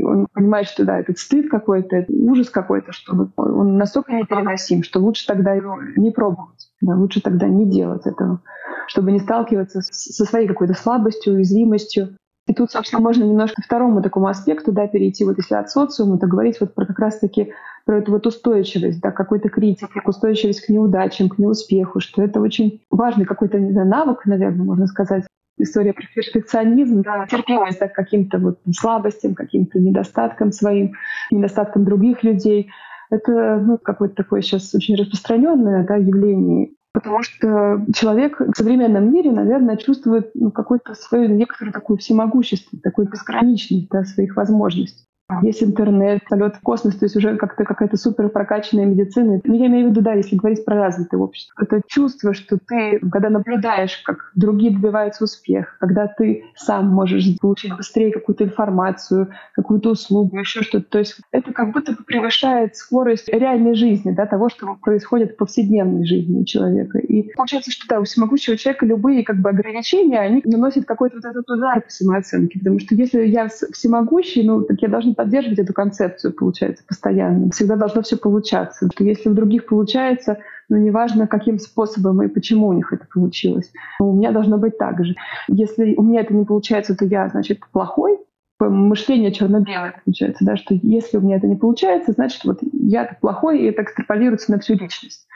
Он 0.00 0.26
понимает, 0.32 0.68
что 0.68 0.84
да, 0.84 0.98
этот 0.98 1.18
стыд 1.18 1.50
какой-то, 1.50 2.06
ужас 2.08 2.50
какой-то, 2.50 2.92
что 2.92 3.28
он 3.36 3.76
настолько 3.76 4.12
непереносим, 4.12 4.82
что 4.82 5.00
лучше 5.00 5.26
тогда 5.26 5.52
его 5.52 5.78
не 5.96 6.10
пробовать, 6.10 6.70
да, 6.80 6.94
лучше 6.94 7.20
тогда 7.20 7.48
не 7.48 7.68
делать 7.68 8.06
этого, 8.06 8.40
чтобы 8.86 9.12
не 9.12 9.18
сталкиваться 9.18 9.80
со 9.82 10.24
своей 10.24 10.48
какой-то 10.48 10.74
слабостью, 10.74 11.34
уязвимостью. 11.34 12.16
И 12.46 12.54
тут, 12.54 12.72
собственно, 12.72 13.00
можно 13.00 13.24
немножко 13.24 13.62
второму 13.62 14.02
такому 14.02 14.26
аспекту 14.26 14.72
да, 14.72 14.88
перейти, 14.88 15.24
вот 15.24 15.36
если 15.38 15.54
от 15.54 15.70
социума, 15.70 16.18
то 16.18 16.26
говорить 16.26 16.60
вот 16.60 16.74
про 16.74 16.86
как 16.86 16.98
раз-таки 16.98 17.52
про 17.84 17.98
эту 17.98 18.12
вот 18.12 18.26
устойчивость, 18.26 19.00
да, 19.00 19.10
какой-то 19.10 19.48
критики, 19.48 20.00
устойчивость 20.04 20.64
к 20.64 20.68
неудачам, 20.68 21.28
к 21.28 21.38
неуспеху, 21.38 22.00
что 22.00 22.22
это 22.22 22.40
очень 22.40 22.80
важный 22.90 23.24
какой-то 23.24 23.58
не 23.58 23.72
знаю, 23.72 23.88
навык, 23.88 24.24
наверное, 24.26 24.64
можно 24.64 24.86
сказать, 24.86 25.24
история 25.58 25.92
про 25.92 26.04
перфекционизм, 26.14 27.02
да, 27.02 27.26
терпимость 27.26 27.80
да, 27.80 27.88
к 27.88 27.94
каким-то 27.94 28.38
вот 28.38 28.60
слабостям, 28.74 29.34
каким-то 29.34 29.78
недостаткам 29.78 30.52
своим, 30.52 30.92
недостаткам 31.30 31.84
других 31.84 32.22
людей. 32.22 32.70
Это 33.10 33.60
ну, 33.60 33.78
какое-то 33.78 34.16
такое 34.16 34.40
сейчас 34.40 34.74
очень 34.74 34.96
распространенное 34.96 35.86
да, 35.86 35.96
явление. 35.96 36.70
Потому 36.92 37.22
что 37.22 37.84
человек 37.94 38.38
в 38.38 38.54
современном 38.54 39.12
мире, 39.12 39.30
наверное, 39.30 39.76
чувствует 39.76 40.30
ну, 40.34 40.50
какую-то 40.50 40.94
свою 40.94 41.28
некоторую 41.28 41.72
такую 41.72 41.98
всемогущество, 41.98 42.78
такую 42.82 43.08
безграничность 43.08 43.88
да, 43.90 44.04
своих 44.04 44.36
возможностей. 44.36 45.06
Есть 45.42 45.62
интернет, 45.62 46.20
полет 46.28 46.56
в 46.56 46.60
космос, 46.60 46.96
то 46.96 47.04
есть 47.04 47.16
уже 47.16 47.36
как-то 47.36 47.64
какая-то 47.64 47.96
супер 47.96 48.28
прокачанная 48.28 48.86
медицина. 48.86 49.40
Ну, 49.44 49.54
я 49.54 49.66
имею 49.66 49.88
в 49.88 49.90
виду, 49.90 50.02
да, 50.02 50.14
если 50.14 50.36
говорить 50.36 50.64
про 50.64 50.76
развитое 50.76 51.20
общество. 51.20 51.54
Это 51.60 51.80
чувство, 51.86 52.34
что 52.34 52.58
ты, 52.58 52.98
когда 53.10 53.30
наблюдаешь, 53.30 54.02
как 54.04 54.32
другие 54.34 54.72
добиваются 54.72 55.24
успеха, 55.24 55.76
когда 55.80 56.06
ты 56.06 56.44
сам 56.56 56.88
можешь 56.88 57.24
получить 57.40 57.76
быстрее 57.76 58.12
какую-то 58.12 58.44
информацию, 58.44 59.28
какую-то 59.54 59.90
услугу, 59.90 60.38
еще 60.38 60.62
что-то. 60.62 60.86
То 60.88 60.98
есть 60.98 61.16
это 61.30 61.52
как 61.52 61.72
будто 61.72 61.92
бы 61.92 62.04
превышает 62.04 62.76
скорость 62.76 63.28
реальной 63.28 63.74
жизни, 63.74 64.12
да, 64.12 64.26
того, 64.26 64.48
что 64.48 64.76
происходит 64.82 65.32
в 65.32 65.36
повседневной 65.36 66.04
жизни 66.04 66.44
человека. 66.44 66.98
И 66.98 67.32
получается, 67.34 67.70
что 67.70 67.86
да, 67.88 68.00
у 68.00 68.04
всемогущего 68.04 68.56
человека 68.56 68.86
любые 68.86 69.24
как 69.24 69.36
бы 69.36 69.50
ограничения, 69.50 70.20
они 70.20 70.42
наносят 70.44 70.84
какой-то 70.84 71.16
вот 71.16 71.24
этот 71.24 71.48
удар 71.48 71.80
по 71.80 71.90
самооценке. 71.90 72.58
Потому 72.58 72.78
что 72.78 72.94
если 72.94 73.24
я 73.26 73.48
всемогущий, 73.48 74.42
ну, 74.42 74.62
так 74.62 74.80
я 74.82 74.88
должен 74.88 75.14
поддерживать 75.22 75.60
эту 75.60 75.72
концепцию, 75.72 76.32
получается, 76.32 76.84
постоянно. 76.86 77.50
Всегда 77.52 77.76
должно 77.76 78.02
все 78.02 78.16
получаться. 78.16 78.88
Что 78.92 79.04
если 79.04 79.28
у 79.28 79.34
других 79.34 79.66
получается, 79.66 80.38
но 80.68 80.76
ну, 80.76 80.82
неважно, 80.82 81.28
каким 81.28 81.60
способом 81.60 82.22
и 82.22 82.28
почему 82.28 82.66
у 82.66 82.72
них 82.72 82.92
это 82.92 83.06
получилось. 83.12 83.72
У 84.00 84.12
меня 84.12 84.32
должно 84.32 84.58
быть 84.58 84.78
так 84.78 85.04
же. 85.04 85.14
Если 85.46 85.94
у 85.94 86.02
меня 86.02 86.22
это 86.22 86.34
не 86.34 86.44
получается, 86.44 86.96
то 86.96 87.04
я, 87.04 87.28
значит, 87.28 87.60
плохой, 87.70 88.18
мышление 88.60 89.32
черно-белое 89.32 90.00
получается, 90.04 90.44
да, 90.44 90.56
что 90.56 90.74
если 90.82 91.18
у 91.18 91.20
меня 91.20 91.36
это 91.36 91.46
не 91.46 91.56
получается, 91.56 92.12
значит, 92.12 92.44
вот 92.44 92.58
я 92.72 93.16
плохой, 93.20 93.60
и 93.60 93.66
это 93.66 93.82
экстраполируется 93.82 94.52
на 94.52 94.58
всю 94.58 94.74
личность. 94.74 95.26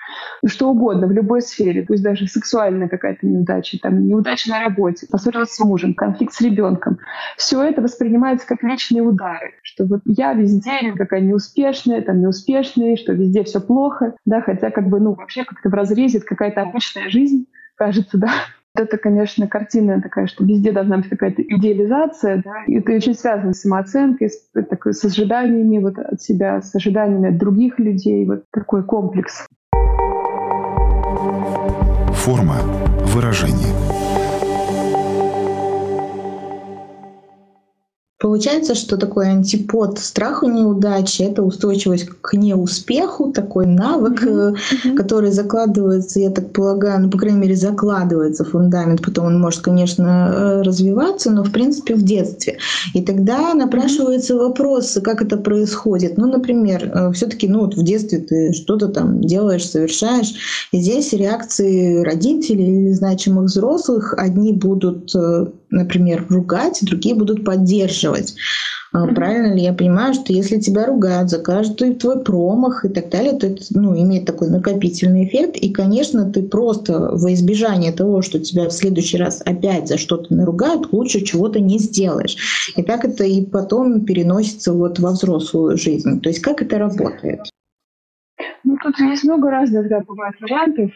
Ну, 0.42 0.48
что 0.48 0.70
угодно, 0.70 1.06
в 1.06 1.12
любой 1.12 1.42
сфере, 1.42 1.82
пусть 1.82 2.02
даже 2.02 2.26
сексуальная 2.26 2.88
какая-то 2.88 3.26
неудача, 3.26 3.78
там, 3.80 4.06
неудача 4.06 4.50
на 4.50 4.60
работе, 4.60 5.06
поссорилась 5.10 5.52
с 5.52 5.60
мужем, 5.60 5.94
конфликт 5.94 6.34
с 6.34 6.40
ребенком. 6.40 6.98
Все 7.36 7.62
это 7.62 7.82
воспринимается 7.82 8.46
как 8.46 8.62
личные 8.62 9.02
удары, 9.02 9.54
что 9.62 9.84
вот 9.84 10.00
я 10.04 10.32
везде 10.32 10.92
какая 10.96 11.20
неуспешная, 11.20 12.02
там 12.02 12.20
неуспешная, 12.20 12.96
что 12.96 13.12
везде 13.12 13.44
все 13.44 13.60
плохо, 13.60 14.14
да, 14.25 14.40
хотя 14.40 14.70
как 14.70 14.88
бы, 14.88 15.00
ну, 15.00 15.14
вообще 15.14 15.44
как-то 15.44 15.68
в 15.68 15.75
разрезе 15.75 16.20
какая-то 16.20 16.62
обычная 16.62 17.08
жизнь, 17.08 17.46
кажется, 17.76 18.18
да, 18.18 18.30
это, 18.80 18.99
конечно, 18.99 19.47
картина 19.47 20.00
такая, 20.00 20.26
что 20.26 20.45
везде 20.45 20.73
должна 20.73 20.99
быть 20.99 21.09
какая-то 21.09 21.42
идеализация, 21.42 22.42
да, 22.45 22.64
и 22.66 22.76
это 22.76 22.92
очень 22.92 23.14
связано 23.14 23.52
с 23.52 23.61
самооценкой, 23.61 24.30
с, 24.30 24.50
такой, 24.68 24.95
с 24.95 25.04
ожиданиями 25.04 25.78
вот 25.78 25.99
от 25.99 26.21
себя, 26.21 26.62
с 26.62 26.75
ожиданиями 26.75 27.30
от 27.30 27.38
других 27.38 27.78
людей, 27.78 28.25
вот 28.26 28.45
такой 28.50 28.85
комплекс. 28.85 29.47
Форма 32.12 32.56
выражения. 33.14 34.25
Получается, 38.18 38.75
что 38.75 38.96
такой 38.96 39.28
антипод 39.28 39.99
страху 39.99 40.49
неудачи— 40.49 41.20
это 41.25 41.42
устойчивость 41.42 42.08
к 42.23 42.32
неуспеху, 42.32 43.30
такой 43.30 43.66
навык, 43.66 44.25
mm-hmm. 44.25 44.94
который 44.96 45.32
закладывается, 45.32 46.20
я 46.20 46.30
так 46.30 46.50
полагаю, 46.54 47.02
ну, 47.02 47.11
по 47.11 47.18
крайней 47.18 47.40
мере, 47.40 47.56
закладывается 47.56 48.42
фундамент, 48.42 49.02
потом 49.02 49.26
он 49.26 49.38
может, 49.38 49.61
конечно, 49.61 50.32
э, 50.35 50.62
развиваться, 50.62 51.30
но, 51.30 51.44
в 51.44 51.52
принципе, 51.52 51.94
в 51.94 52.02
детстве. 52.02 52.56
И 52.94 53.02
тогда 53.02 53.52
напрашивается 53.52 54.32
mm-hmm. 54.32 54.49
вопрос, 54.49 54.99
как 55.04 55.20
это 55.20 55.37
происходит. 55.37 56.16
Ну, 56.16 56.26
например, 56.26 56.90
э, 56.94 57.12
все 57.12 57.26
таки 57.26 57.49
ну, 57.49 57.61
вот 57.61 57.75
в 57.75 57.82
детстве 57.82 58.20
ты 58.20 58.54
что-то 58.54 58.88
там 58.88 59.20
делаешь, 59.20 59.68
совершаешь, 59.68 60.32
и 60.73 60.78
здесь 60.78 61.12
реакции 61.12 62.02
родителей 62.02 62.87
или 62.87 62.92
значимых 62.94 63.44
взрослых, 63.44 64.14
одни 64.16 64.54
будут 64.54 65.14
например, 65.70 66.26
ругать, 66.28 66.80
другие 66.82 67.14
будут 67.14 67.44
поддерживать. 67.44 68.35
Mm-hmm. 68.94 69.14
Правильно 69.14 69.54
ли 69.54 69.62
я 69.62 69.73
понимаю, 69.73 70.14
что 70.14 70.32
если 70.32 70.58
тебя 70.58 70.87
ругают 70.87 71.28
за 71.28 71.38
каждый 71.38 71.94
твой 71.94 72.23
промах 72.23 72.85
и 72.85 72.88
так 72.88 73.11
далее, 73.11 73.32
то 73.32 73.46
это 73.46 73.62
ну, 73.70 73.96
имеет 73.96 74.25
такой 74.25 74.49
накопительный 74.49 75.26
эффект. 75.26 75.56
И, 75.56 75.73
конечно, 75.73 76.30
ты 76.30 76.42
просто 76.42 77.11
во 77.12 77.32
избежание 77.32 77.92
того, 77.92 78.23
что 78.23 78.38
тебя 78.38 78.68
в 78.68 78.73
следующий 78.73 79.18
раз 79.18 79.42
опять 79.44 79.88
за 79.88 79.99
что-то 79.99 80.35
наругают, 80.35 80.92
лучше 80.92 81.20
чего-то 81.20 81.61
не 81.61 81.78
сделаешь. 81.78 82.37
И 82.76 82.82
так 82.82 83.04
это 83.04 83.25
и 83.25 83.44
потом 83.44 84.04
переносится 84.04 84.73
вот 84.73 84.99
во 84.99 85.11
взрослую 85.11 85.76
жизнь. 85.76 86.20
То 86.20 86.28
есть 86.28 86.40
как 86.40 86.62
это 86.62 86.78
работает? 86.78 87.40
Ну, 88.64 88.76
тут 88.82 88.99
есть 88.99 89.25
много 89.25 89.50
разных, 89.50 89.88
да, 89.88 90.00
бывает 90.00 90.35
вариантов. 90.40 90.90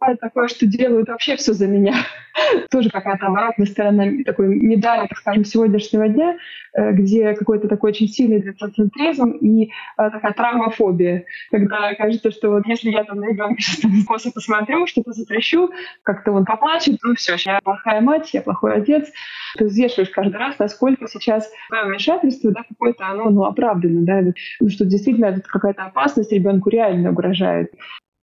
Бывает 0.00 0.20
такое, 0.20 0.46
что 0.46 0.64
делают 0.66 1.08
вообще 1.08 1.36
все 1.36 1.52
за 1.52 1.66
меня. 1.66 1.94
Тоже 2.70 2.88
какая-то 2.88 3.26
оборотная 3.26 3.66
сторона 3.66 4.04
такой 4.24 4.46
медали, 4.46 5.08
так 5.08 5.18
скажем, 5.18 5.44
сегодняшнего 5.44 6.08
дня, 6.08 6.36
э, 6.74 6.92
где 6.92 7.34
какой-то 7.34 7.66
такой 7.66 7.90
очень 7.90 8.06
сильный 8.06 8.40
детоцентризм 8.40 9.30
и 9.30 9.64
э, 9.64 9.68
такая 9.96 10.32
травмофобия, 10.34 11.24
когда 11.50 11.94
кажется, 11.94 12.30
что 12.30 12.50
вот 12.50 12.66
если 12.66 12.90
я 12.90 13.02
там 13.02 13.18
на 13.18 13.26
ребенка 13.26 13.60
сейчас 13.60 13.90
косо 14.06 14.30
посмотрю, 14.30 14.86
что-то 14.86 15.12
затрещу, 15.12 15.70
как-то 16.04 16.30
он 16.30 16.44
поплачет, 16.44 16.98
ну 17.02 17.16
все, 17.16 17.34
я 17.44 17.58
плохая 17.60 18.00
мать, 18.00 18.32
я 18.32 18.42
плохой 18.42 18.76
отец. 18.76 19.10
Ты 19.56 19.64
взвешиваешь 19.64 20.10
каждый 20.10 20.36
раз, 20.36 20.58
насколько 20.60 21.08
сейчас 21.08 21.50
вмешательство, 21.70 22.52
да, 22.52 22.62
какое-то 22.68 23.08
оно, 23.08 23.30
ну, 23.30 23.44
оправдано, 23.44 24.02
да, 24.02 24.32
ну, 24.60 24.68
что 24.68 24.84
действительно 24.84 25.26
это 25.26 25.40
какая-то 25.40 25.86
опасность 25.86 26.30
ребенку 26.30 26.70
реально 26.70 27.10
угрожает. 27.10 27.72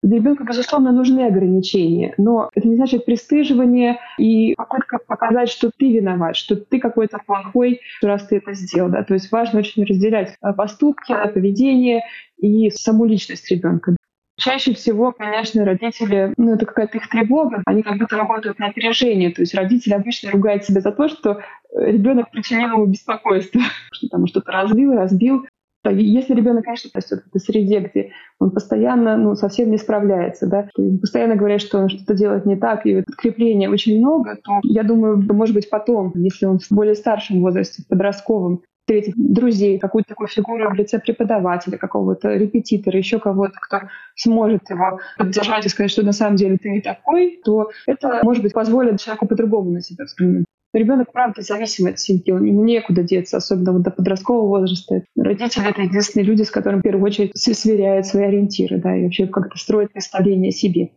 Для 0.03 0.17
ребенка, 0.17 0.43
безусловно, 0.43 0.91
нужны 0.91 1.27
ограничения, 1.27 2.15
но 2.19 2.51
это 2.55 2.69
не 2.69 2.75
значит 2.75 3.05
пристыживание 3.05 3.99
и 4.19 4.55
попытка 4.57 4.99
показать, 4.99 5.49
что 5.49 5.71
ты 5.77 5.93
виноват, 5.93 6.35
что 6.35 6.57
ты 6.57 6.81
какой-то 6.81 7.19
плохой, 7.25 7.81
раз 8.03 8.27
ты 8.27 8.39
это 8.39 8.53
сделал. 8.53 8.91
Да? 8.91 9.05
То 9.05 9.15
есть 9.15 9.31
важно 9.31 9.61
очень 9.61 9.85
разделять 9.85 10.35
э, 10.43 10.53
поступки, 10.55 11.15
поведение 11.33 12.03
и 12.37 12.71
саму 12.71 13.05
личность 13.05 13.49
ребенка. 13.51 13.97
Чаще 14.39 14.75
всего, 14.75 15.13
конечно, 15.13 15.65
родители, 15.65 16.35
ну, 16.37 16.55
это 16.55 16.67
какая-то 16.67 16.99
их 16.99 17.09
тревога, 17.09 17.63
они 17.65 17.83
как 17.83 17.99
будто 17.99 18.17
работают 18.17 18.59
на 18.59 18.67
опережение. 18.67 19.31
То 19.31 19.43
есть 19.43 19.55
родители 19.55 19.93
обычно 19.93 20.33
ругают 20.33 20.65
себя 20.65 20.81
за 20.81 20.91
то, 20.91 21.09
что 21.09 21.39
э, 21.75 21.93
ребенок 21.93 22.31
причинил 22.33 22.71
ему 22.71 22.87
беспокойство, 22.87 23.61
что 23.93 24.09
там 24.09 24.27
что-то 24.27 24.51
разбил, 24.51 24.95
разбил. 24.95 25.47
Если 25.91 26.35
ребенок, 26.35 26.65
конечно, 26.65 26.91
растет 26.95 27.23
в 27.25 27.29
этой 27.29 27.41
среде, 27.41 27.81
где 27.81 28.11
он 28.39 28.53
постоянно 28.53 29.17
ну, 29.17 29.35
совсем 29.35 29.71
не 29.71 29.79
справляется, 29.79 30.47
да, 30.47 30.69
постоянно 31.01 31.35
говорят, 31.35 31.61
что 31.61 31.79
он 31.79 31.89
что-то 31.89 32.15
делает 32.15 32.47
не 32.47 32.57
так, 32.57 32.87
и 32.87 33.03
подкрепления 33.03 33.69
очень 33.69 33.99
много, 33.99 34.37
то 34.45 34.61
я 34.63 34.85
думаю, 34.85 35.19
может 35.33 35.55
быть, 35.55 35.69
потом, 35.69 36.13
если 36.15 36.47
он 36.47 36.61
в 36.61 36.71
более 36.71 36.95
старшем 36.95 37.41
возрасте, 37.41 37.83
в 37.83 37.89
подростковом, 37.89 38.63
встретит 38.83 39.15
друзей, 39.17 39.79
какую-то 39.79 40.11
такую 40.11 40.29
фигуру 40.29 40.69
в 40.71 40.75
лице 40.75 40.99
преподавателя, 40.99 41.79
какого-то 41.79 42.35
репетитора, 42.35 42.99
еще 42.99 43.19
кого-то, 43.19 43.55
кто 43.61 43.83
сможет 44.17 44.69
его 44.71 44.99
поддержать 45.19 45.67
и 45.67 45.69
сказать, 45.69 45.91
что 45.91 46.03
на 46.03 46.13
самом 46.13 46.37
деле 46.37 46.59
ты 46.59 46.71
не 46.71 46.81
такой, 46.81 47.41
то 47.45 47.71
это, 47.87 48.21
может 48.23 48.43
быть, 48.43 48.53
позволит 48.53 49.01
человеку 49.01 49.27
по-другому 49.27 49.71
на 49.71 49.81
себя 49.81 50.05
взглянуть. 50.05 50.47
Ребенок, 50.73 51.13
правда, 51.13 51.43
зависим 51.43 51.87
от 51.87 51.99
семьи, 51.99 52.23
ему 52.27 52.65
некуда 52.65 53.03
деться, 53.03 53.37
особенно 53.37 53.73
вот 53.73 53.83
до 53.83 53.91
подросткового 53.91 54.47
возраста. 54.47 55.03
Родители— 55.17 55.69
это 55.71 55.83
единственные 55.83 56.25
люди, 56.25 56.43
с 56.43 56.51
которыми 56.51 56.81
в 56.81 56.83
первую 56.83 57.05
очередь 57.05 57.37
сверяют 57.37 58.07
свои 58.07 58.25
ориентиры, 58.25 58.79
да, 58.79 58.97
и 58.97 59.05
вообще 59.05 59.27
как-то 59.27 59.59
строят 59.59 59.93
представление 59.93 60.49
о 60.49 60.53
себе. 60.53 60.93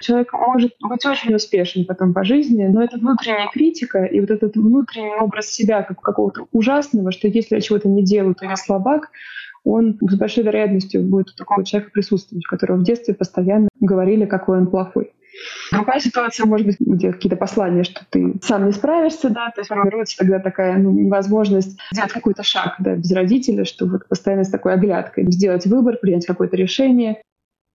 Человек 0.00 0.32
может 0.32 0.72
быть 0.80 1.04
очень 1.04 1.34
успешен 1.34 1.84
потом 1.84 2.14
по 2.14 2.24
жизни, 2.24 2.64
но 2.64 2.82
это 2.82 2.96
внутренняя 2.96 3.48
критика 3.52 4.04
и 4.04 4.18
вот 4.20 4.30
этот 4.30 4.56
внутренний 4.56 5.14
образ 5.20 5.50
себя 5.50 5.82
как 5.82 6.00
какого-то 6.00 6.46
ужасного, 6.52 7.12
что 7.12 7.28
если 7.28 7.56
я 7.56 7.60
чего-то 7.60 7.88
не 7.88 8.02
делаю, 8.02 8.34
то 8.34 8.46
я 8.46 8.56
слабак, 8.56 9.10
он 9.64 9.98
с 10.00 10.16
большой 10.16 10.44
вероятностью 10.44 11.02
будет 11.02 11.30
у 11.30 11.36
такого 11.36 11.64
человека 11.64 11.90
присутствовать, 11.92 12.46
которого 12.46 12.78
в 12.78 12.84
детстве 12.84 13.12
постоянно 13.12 13.68
говорили, 13.80 14.24
какой 14.24 14.58
он 14.58 14.68
плохой. 14.68 15.12
Другая 15.72 16.00
ситуация 16.00 16.46
может 16.46 16.66
быть, 16.66 16.76
где 16.80 17.12
какие-то 17.12 17.36
послания, 17.36 17.84
что 17.84 18.02
ты 18.10 18.34
сам 18.42 18.66
не 18.66 18.72
справишься, 18.72 19.30
да, 19.30 19.50
то 19.50 19.60
есть 19.60 19.68
формируется 19.68 20.16
тогда 20.16 20.38
такая 20.38 20.78
ну, 20.78 20.92
невозможность 20.92 21.78
сделать 21.92 22.12
какой-то 22.12 22.42
шаг 22.42 22.76
да, 22.78 22.94
без 22.96 23.12
родителя, 23.12 23.64
что 23.64 23.86
вот 23.86 24.08
постоянно 24.08 24.44
с 24.44 24.50
такой 24.50 24.74
оглядкой 24.74 25.30
сделать 25.30 25.66
выбор, 25.66 25.98
принять 25.98 26.26
какое-то 26.26 26.56
решение. 26.56 27.22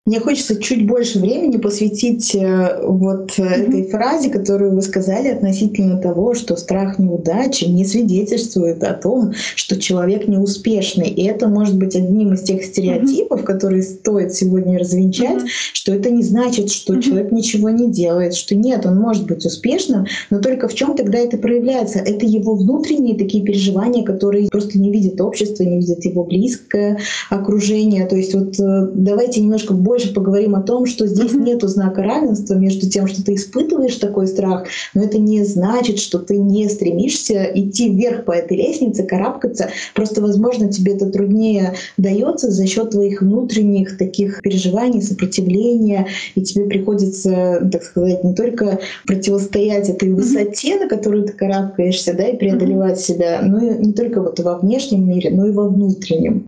Мне 0.05 0.19
хочется 0.19 0.61
чуть 0.61 0.85
больше 0.85 1.21
времени 1.21 1.59
посвятить 1.59 2.35
э, 2.35 2.81
вот 2.85 3.39
mm-hmm. 3.39 3.45
этой 3.45 3.89
фразе, 3.89 4.31
которую 4.31 4.75
вы 4.75 4.83
сказали 4.83 5.29
относительно 5.29 5.97
того, 5.97 6.35
что 6.35 6.57
страх 6.57 6.99
неудачи 6.99 7.67
не 7.67 7.85
свидетельствует 7.85 8.83
о 8.83 8.95
том, 8.95 9.33
что 9.55 9.81
человек 9.81 10.27
неуспешный. 10.27 11.09
И 11.09 11.25
это 11.25 11.47
может 11.47 11.79
быть 11.79 11.95
одним 11.95 12.33
из 12.33 12.43
тех 12.43 12.65
стереотипов, 12.65 13.43
mm-hmm. 13.43 13.45
которые 13.45 13.85
стоит 13.85 14.35
сегодня 14.35 14.77
развенчать, 14.77 15.45
mm-hmm. 15.45 15.73
что 15.73 15.95
это 15.95 16.11
не 16.11 16.25
значит, 16.25 16.73
что 16.73 16.95
mm-hmm. 16.95 17.03
человек 17.03 17.31
ничего 17.31 17.71
не 17.71 17.89
делает, 17.89 18.35
что 18.35 18.57
нет, 18.57 18.85
он 18.85 18.99
может 18.99 19.25
быть 19.27 19.47
успешным, 19.47 20.07
но 20.31 20.41
только 20.41 20.67
в 20.67 20.75
чем 20.75 20.97
тогда 20.97 21.19
это 21.19 21.37
проявляется? 21.37 22.01
Это 22.01 22.27
его 22.27 22.57
внутренние 22.57 23.17
такие 23.17 23.45
переживания, 23.45 24.05
которые 24.05 24.49
просто 24.49 24.81
не 24.81 24.91
видит 24.91 25.21
общество, 25.21 25.63
не 25.63 25.77
видит 25.77 26.05
его 26.05 26.25
близкое 26.25 26.99
окружение. 27.31 28.05
То 28.09 28.17
есть 28.17 28.35
вот 28.35 28.59
э, 28.59 28.89
давайте 28.95 29.41
немножко 29.41 29.75
больше 29.75 29.92
больше 29.93 30.15
поговорим 30.15 30.55
о 30.55 30.63
том, 30.63 30.87
что 30.87 31.07
здесь 31.07 31.35
нет 31.35 31.63
знака 31.65 32.03
равенства 32.03 32.55
между 32.55 32.89
тем, 32.89 33.07
что 33.07 33.23
ты 33.23 33.35
испытываешь 33.35 33.97
такой 33.97 34.27
страх, 34.27 34.65
но 34.95 35.03
это 35.03 35.19
не 35.19 35.45
значит, 35.45 35.99
что 35.99 36.19
ты 36.19 36.39
не 36.39 36.67
стремишься 36.71 37.45
идти 37.55 37.91
вверх 37.91 38.25
по 38.25 38.33
этой 38.33 38.57
лестнице, 38.57 39.03
карабкаться. 39.03 39.69
Просто, 39.95 40.23
возможно, 40.23 40.73
тебе 40.73 40.95
это 40.95 41.11
труднее 41.11 41.75
дается 41.99 42.51
за 42.51 42.67
счет 42.67 42.93
твоих 42.93 43.21
внутренних 43.21 43.99
таких 43.99 44.41
переживаний, 44.41 45.03
сопротивления, 45.03 46.07
и 46.37 46.41
тебе 46.41 46.65
приходится, 46.65 47.69
так 47.71 47.83
сказать, 47.83 48.25
не 48.25 48.35
только 48.35 48.79
противостоять 49.07 49.91
этой 49.91 50.11
высоте, 50.11 50.79
на 50.79 50.89
которую 50.89 51.25
ты 51.25 51.35
карабкаешься, 51.35 52.15
да, 52.15 52.29
и 52.29 52.37
преодолевать 52.39 52.99
себя, 52.99 53.43
но 53.43 53.63
и 53.63 53.85
не 53.85 53.93
только 53.93 54.23
вот 54.23 54.41
во 54.41 54.57
внешнем 54.57 55.07
мире, 55.07 55.29
но 55.33 55.49
и 55.49 55.53
во 55.53 55.69
внутреннем. 55.69 56.47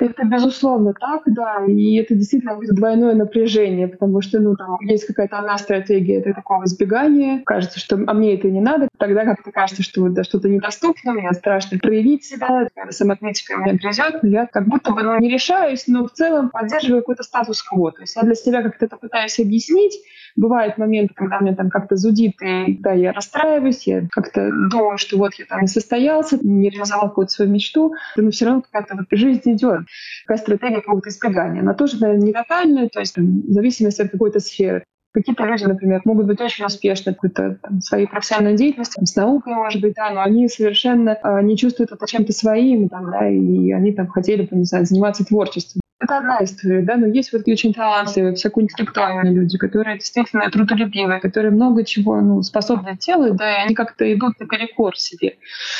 Это 0.00 0.24
безусловно 0.24 0.94
так, 0.94 1.22
да, 1.26 1.64
и 1.66 1.96
это 1.96 2.14
действительно 2.14 2.56
будет 2.56 2.74
двойное 2.74 3.14
напряжение, 3.14 3.88
потому 3.88 4.20
что, 4.20 4.40
ну, 4.40 4.56
там 4.56 4.78
есть 4.80 5.06
какая-то 5.06 5.38
одна 5.38 5.56
стратегия, 5.58 6.18
это 6.18 6.34
такого 6.34 6.64
избегания, 6.64 7.42
кажется, 7.44 7.78
что 7.78 7.96
а 8.06 8.14
мне 8.14 8.34
это 8.34 8.48
не 8.48 8.60
надо, 8.60 8.88
тогда 8.98 9.24
как-то 9.24 9.52
кажется, 9.52 9.82
что 9.82 10.08
да, 10.08 10.24
что-то 10.24 10.48
недоступно, 10.48 11.12
мне 11.12 11.32
страшно 11.32 11.78
проявить 11.78 12.24
себя, 12.24 12.68
самоотметика 12.90 13.56
меня 13.56 13.74
грязет, 13.74 14.22
но 14.22 14.28
я 14.28 14.46
как 14.46 14.66
будто 14.66 14.92
бы 14.92 15.02
ну, 15.02 15.18
не 15.18 15.30
решаюсь, 15.30 15.84
но 15.86 16.06
в 16.06 16.12
целом 16.12 16.50
поддерживаю 16.50 17.02
какой-то 17.02 17.22
статус-кво, 17.22 17.92
то 17.92 18.00
есть 18.00 18.16
я 18.16 18.22
для 18.22 18.34
себя 18.34 18.62
как-то 18.62 18.86
это 18.86 18.96
пытаюсь 18.96 19.38
объяснить, 19.38 19.94
Бывают 20.36 20.78
моменты, 20.78 21.14
когда 21.14 21.38
мне 21.38 21.54
там 21.54 21.70
как-то 21.70 21.96
зудит, 21.96 22.42
и 22.42 22.76
да, 22.78 22.92
я 22.92 23.12
расстраиваюсь, 23.12 23.86
я 23.86 24.06
как-то 24.10 24.50
думаю, 24.70 24.98
что 24.98 25.16
вот 25.16 25.34
я 25.34 25.44
там 25.46 25.60
не 25.60 25.68
состоялся, 25.68 26.38
не 26.42 26.70
реализовал 26.70 27.08
какую-то 27.08 27.32
свою 27.32 27.50
мечту, 27.52 27.94
но 28.16 28.30
все 28.30 28.46
равно 28.46 28.62
какая-то 28.62 28.96
вот 28.96 29.06
жизнь 29.10 29.52
идет. 29.52 29.82
Такая 30.26 30.38
стратегия 30.38 30.80
какого-то 30.80 31.08
избегания. 31.10 31.60
Она 31.60 31.74
тоже, 31.74 32.00
наверное, 32.00 32.26
не 32.26 32.32
тотальная, 32.32 32.88
то 32.88 32.98
есть 32.98 33.14
там, 33.14 33.42
в 33.42 33.52
зависимости 33.52 34.02
от 34.02 34.10
какой-то 34.10 34.40
сферы. 34.40 34.84
Какие-то 35.12 35.44
люди, 35.44 35.62
например, 35.64 36.00
могут 36.04 36.26
быть 36.26 36.40
очень 36.40 36.64
успешны 36.64 37.12
в 37.12 37.14
какой-то 37.14 37.60
там, 37.62 37.80
своей 37.80 38.08
профессиональной 38.08 38.56
деятельности, 38.56 38.96
там, 38.96 39.06
с 39.06 39.14
наукой, 39.14 39.54
может 39.54 39.80
быть, 39.80 39.94
да, 39.94 40.10
но 40.10 40.20
они 40.20 40.48
совершенно 40.48 41.10
э, 41.10 41.42
не 41.42 41.56
чувствуют 41.56 41.92
это 41.92 42.04
чем-то 42.04 42.32
своим, 42.32 42.88
там, 42.88 43.12
да, 43.12 43.28
и 43.30 43.70
они 43.70 43.92
там 43.92 44.08
хотели 44.08 44.42
бы, 44.42 44.56
не 44.56 44.64
знаю, 44.64 44.84
заниматься 44.84 45.24
творчеством. 45.24 45.83
Это 46.04 46.18
одна 46.18 46.38
история, 46.44 46.82
да, 46.82 46.96
но 46.96 47.06
есть 47.06 47.32
вот 47.32 47.48
очень 47.48 47.72
талантливые, 47.72 48.34
всякоинтеллектуальные 48.34 49.32
люди, 49.32 49.56
которые 49.56 49.96
действительно 49.96 50.50
трудолюбивые, 50.50 51.18
которые 51.18 51.50
много 51.50 51.82
чего 51.82 52.20
ну, 52.20 52.42
способны 52.42 52.96
делать, 52.98 53.36
да, 53.36 53.50
и 53.50 53.64
они 53.64 53.74
как-то 53.74 54.12
идут 54.12 54.38
наперекор 54.38 54.96
себе. 54.98 55.38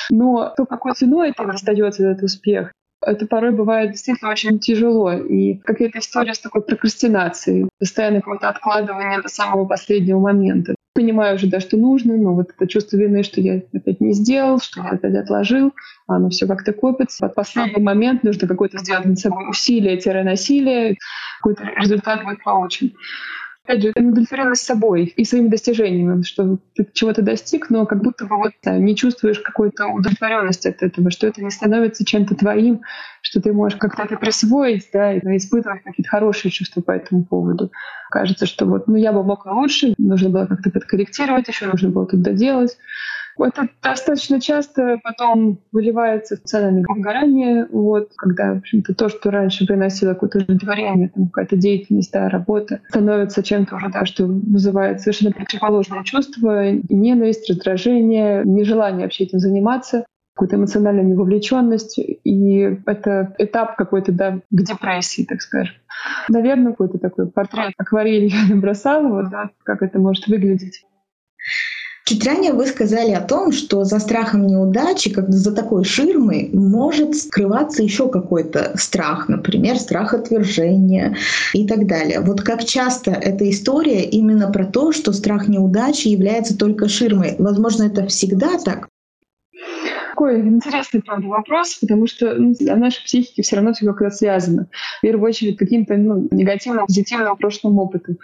Но 0.09 0.54
то, 0.57 0.64
какой 0.64 0.95
ценой 0.95 1.31
это 1.31 1.45
достается 1.45 2.09
этот 2.09 2.25
успех, 2.25 2.73
это 3.07 3.27
порой 3.27 3.53
бывает 3.53 3.93
действительно 3.93 4.31
очень 4.31 4.59
тяжело. 4.59 5.13
И 5.13 5.55
какая-то 5.55 5.99
история 5.99 6.35
с 6.35 6.39
такой 6.39 6.63
прокрастинацией, 6.63 7.69
постоянно 7.79 8.21
какое-то 8.21 8.49
откладывание 8.49 9.21
до 9.21 9.29
самого 9.29 9.67
последнего 9.67 10.21
момента. 10.21 10.75
Понимаю 10.95 11.35
уже, 11.35 11.49
да, 11.49 11.59
что 11.59 11.77
нужно, 11.77 12.17
но 12.17 12.35
вот 12.35 12.51
это 12.51 12.69
чувство 12.69 12.97
вины, 12.97 13.25
что 13.25 13.41
я 13.41 13.61
опять 13.73 14.01
не 14.01 14.13
сделал, 14.13 14.61
что 14.61 14.81
я 14.81 14.91
опять 14.91 15.17
отложил, 15.17 15.73
оно 16.07 16.31
все 16.31 16.47
как-то 16.47 16.73
копится. 16.73 17.29
В 17.29 17.35
последний 17.35 17.83
момент 17.83 18.23
нужно 18.23 18.47
какое-то 18.47 18.79
сделать 18.79 19.05
над 19.05 19.19
собой 19.19 19.51
усилие-насилие, 19.51 20.97
какой-то 21.40 21.64
результат 21.81 22.23
будет 22.23 22.45
получен 22.45 22.93
опять 23.64 23.83
же, 23.83 23.92
удовлетворенность 23.96 24.64
собой 24.64 25.05
и 25.05 25.24
своими 25.24 25.48
достижениями, 25.48 26.22
что 26.22 26.59
ты 26.74 26.87
чего-то 26.92 27.22
достиг, 27.22 27.70
но 27.70 27.87
как 27.87 28.03
будто 28.03 28.27
бы 28.27 28.37
вот 28.37 28.53
не 28.66 28.94
чувствуешь 28.94 29.40
какой-то 29.40 29.87
удовлетворенности 29.87 30.68
от 30.68 30.83
этого, 30.83 31.11
что 31.11 31.27
это 31.27 31.42
не 31.42 31.50
становится 31.50 32.05
чем-то 32.05 32.35
твоим, 32.35 32.83
что 33.22 33.40
ты 33.40 33.53
можешь 33.53 33.79
как-то 33.79 34.03
это 34.03 34.16
присвоить, 34.16 34.88
да, 34.92 35.14
и 35.14 35.18
испытывать 35.37 35.83
какие-то 35.83 36.11
хорошие 36.11 36.53
чувства 36.53 36.83
по 36.83 36.92
этому 36.92 37.24
поводу. 37.24 37.72
Кажется, 38.11 38.46
что 38.46 38.66
вот, 38.66 38.87
ну, 38.87 38.96
я 38.96 39.12
бы 39.12 39.24
мог 39.24 39.46
лучше, 39.46 39.94
нужно 39.98 40.29
было 40.29 40.46
как-то 40.46 40.70
подкорректировать, 40.70 41.48
еще 41.48 41.66
нужно 41.66 41.88
было 41.88 42.07
тут 42.07 42.22
доделать. 42.22 42.77
Это 43.38 43.68
достаточно 43.83 44.40
часто 44.40 44.99
потом 45.03 45.59
выливается 45.73 46.37
в 46.37 46.40
социальное 46.40 46.85
выгорание, 46.87 47.66
вот, 47.70 48.11
когда, 48.16 48.55
в 48.55 48.59
общем-то, 48.59 48.94
то, 48.94 49.09
что 49.09 49.31
раньше 49.31 49.66
приносило 49.66 50.14
какое-то 50.14 50.38
удовлетворение, 50.38 51.11
какая-то 51.33 51.57
деятельность, 51.57 52.12
да, 52.12 52.29
работа, 52.29 52.81
становится 52.88 53.42
чем-то 53.42 53.77
уже, 53.77 53.88
да, 53.90 54.05
что 54.05 54.27
вызывает 54.27 55.01
совершенно 55.01 55.33
противоположное 55.33 56.05
чувство, 56.05 56.70
ненависть, 56.88 57.49
раздражение, 57.51 58.42
нежелание 58.44 59.03
вообще 59.03 59.25
этим 59.25 59.38
заниматься 59.38 60.05
какую-то 60.35 60.57
эмоциональную 60.57 61.07
невовлеченность, 61.07 61.99
и 61.99 62.79
это 62.87 63.35
этап 63.38 63.77
какой-то, 63.77 64.11
да, 64.11 64.40
к 64.51 64.62
депрессии, 64.62 65.25
так 65.25 65.40
скажем. 65.40 65.77
Наверное, 66.29 66.73
какой-то 66.73 66.99
такой 66.99 67.31
портрет 67.31 67.73
акварель 67.79 68.27
я 68.27 68.49
набросала, 68.55 69.09
вот, 69.09 69.31
да, 69.31 69.51
как 69.62 69.83
это 69.83 69.99
может 70.01 70.27
выглядеть. 70.27 70.85
Чуть 72.07 72.27
ранее 72.27 72.53
вы 72.53 72.67
сказали 72.67 73.12
о 73.12 73.23
том, 73.23 73.51
что 73.51 73.85
за 73.85 73.99
страхом 73.99 74.47
неудачи, 74.47 75.09
как 75.09 75.33
за 75.33 75.53
такой 75.53 75.85
ширмой, 75.85 76.51
может 76.53 77.17
скрываться 77.17 77.83
еще 77.83 78.11
какой-то 78.11 78.73
страх, 78.77 79.31
например, 79.31 79.79
страх 79.79 80.12
отвержения 80.12 81.17
и 81.55 81.67
так 81.67 81.87
далее. 81.87 82.21
Вот 82.21 82.43
как 82.43 82.62
часто 82.64 83.11
эта 83.11 83.49
история 83.49 84.05
именно 84.05 84.53
про 84.53 84.67
то, 84.67 84.93
что 84.93 85.14
страх 85.14 85.49
неудачи 85.49 86.09
является 86.09 86.59
только 86.59 86.90
ширмой. 86.90 87.37
Возможно, 87.38 87.85
это 87.85 88.07
всегда 88.07 88.59
так, 88.62 88.88
такой 90.14 90.40
интересный, 90.40 91.03
правда, 91.03 91.27
вопрос, 91.27 91.74
потому 91.74 92.07
что 92.07 92.35
ну, 92.35 92.55
наша 92.61 93.03
психика 93.03 93.42
все 93.42 93.57
равно 93.57 93.72
все 93.72 93.85
как-то 93.87 94.11
связана. 94.11 94.68
В 94.98 95.00
первую 95.03 95.29
очередь 95.29 95.57
каким-то 95.57 95.96
ну, 95.96 96.29
негативным, 96.31 96.87
позитивным 96.87 97.37
прошлым 97.37 97.79
опытом. 97.81 98.18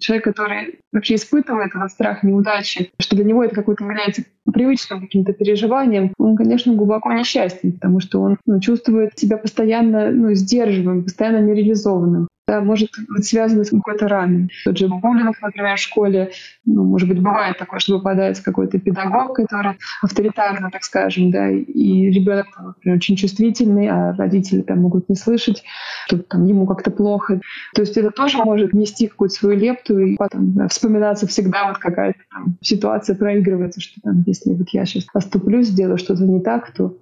Человек, 0.00 0.24
который 0.24 0.80
вообще 0.92 1.14
испытывает 1.14 1.70
этот 1.74 1.92
страх 1.92 2.24
неудачи, 2.24 2.90
что 2.98 3.14
для 3.14 3.24
него 3.24 3.44
это 3.44 3.54
какой-то 3.54 3.84
является 3.84 4.24
привычным 4.52 5.00
каким-то 5.00 5.32
переживанием, 5.32 6.12
он, 6.18 6.36
конечно, 6.36 6.74
глубоко 6.74 7.12
несчастен, 7.12 7.72
потому 7.72 8.00
что 8.00 8.20
он 8.22 8.38
ну, 8.46 8.60
чувствует 8.60 9.18
себя 9.18 9.36
постоянно 9.36 10.10
ну, 10.10 10.34
сдерживаемым, 10.34 11.04
постоянно 11.04 11.44
нереализованным 11.44 12.28
да, 12.46 12.60
может 12.60 12.90
быть 13.08 13.26
связано 13.26 13.64
с 13.64 13.70
какой-то 13.70 14.06
раной. 14.06 14.50
Тот 14.64 14.78
же 14.78 14.88
буллинг, 14.88 15.36
например, 15.42 15.76
в 15.76 15.80
школе, 15.80 16.30
ну, 16.64 16.84
может 16.84 17.08
быть, 17.08 17.18
бывает 17.18 17.58
такое, 17.58 17.80
что 17.80 17.98
попадается 17.98 18.44
какой-то 18.44 18.78
педагог, 18.78 19.34
который 19.34 19.72
авторитарно, 20.00 20.70
так 20.70 20.84
скажем, 20.84 21.32
да, 21.32 21.50
и 21.50 22.10
ребенок, 22.10 22.46
например, 22.56 22.98
очень 22.98 23.16
чувствительный, 23.16 23.88
а 23.88 24.12
родители 24.12 24.60
там 24.60 24.80
могут 24.80 25.08
не 25.08 25.16
слышать, 25.16 25.64
что 26.06 26.18
там 26.18 26.44
ему 26.44 26.66
как-то 26.66 26.92
плохо. 26.92 27.40
То 27.74 27.82
есть 27.82 27.96
это 27.96 28.12
тоже 28.12 28.38
может 28.38 28.72
нести 28.72 29.08
какую-то 29.08 29.34
свою 29.34 29.58
лепту 29.58 29.98
и 29.98 30.16
потом 30.16 30.52
да, 30.52 30.68
вспоминаться 30.68 31.26
всегда 31.26 31.66
вот 31.66 31.78
какая-то 31.78 32.20
там 32.30 32.56
ситуация 32.60 33.16
проигрывается, 33.16 33.80
что 33.80 34.00
там, 34.02 34.22
если 34.36 34.54
вот 34.54 34.68
я 34.70 34.84
сейчас 34.84 35.06
оступлюсь, 35.12 35.68
сделаю 35.68 35.98
что-то 35.98 36.24
не 36.24 36.40
так, 36.40 36.70
то 36.72 36.96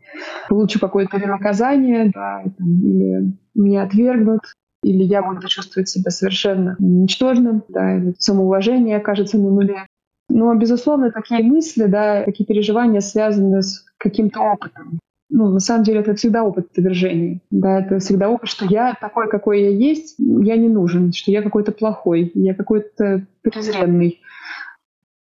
получу 0.48 0.78
какое-то 0.78 1.18
наказание, 1.18 2.10
да, 2.14 2.42
или 2.58 3.32
меня 3.54 3.82
отвергнут, 3.82 4.40
или 4.82 5.02
я 5.02 5.22
буду 5.22 5.46
чувствовать 5.48 5.88
себя 5.88 6.10
совершенно 6.10 6.76
ничтожным, 6.78 7.64
да, 7.68 8.00
самоуважение 8.18 8.98
окажется 8.98 9.38
на 9.38 9.50
нуле. 9.50 9.86
Но, 10.28 10.54
безусловно, 10.54 11.10
такие 11.10 11.42
мысли, 11.42 11.84
да, 11.84 12.22
такие 12.24 12.46
переживания 12.46 13.00
связаны 13.00 13.62
с 13.62 13.84
каким-то 13.98 14.40
опытом. 14.40 14.98
Ну, 15.30 15.48
на 15.48 15.58
самом 15.58 15.84
деле, 15.84 16.00
это 16.00 16.14
всегда 16.14 16.44
опыт 16.44 16.68
отвержения. 16.70 17.40
Да, 17.50 17.80
это 17.80 17.98
всегда 17.98 18.28
опыт, 18.30 18.48
что 18.48 18.66
я 18.66 18.94
такой, 19.00 19.28
какой 19.28 19.62
я 19.62 19.70
есть, 19.70 20.14
я 20.18 20.56
не 20.56 20.68
нужен, 20.68 21.12
что 21.12 21.30
я 21.30 21.42
какой-то 21.42 21.72
плохой, 21.72 22.30
я 22.34 22.54
какой-то 22.54 23.26
презренный. 23.42 24.20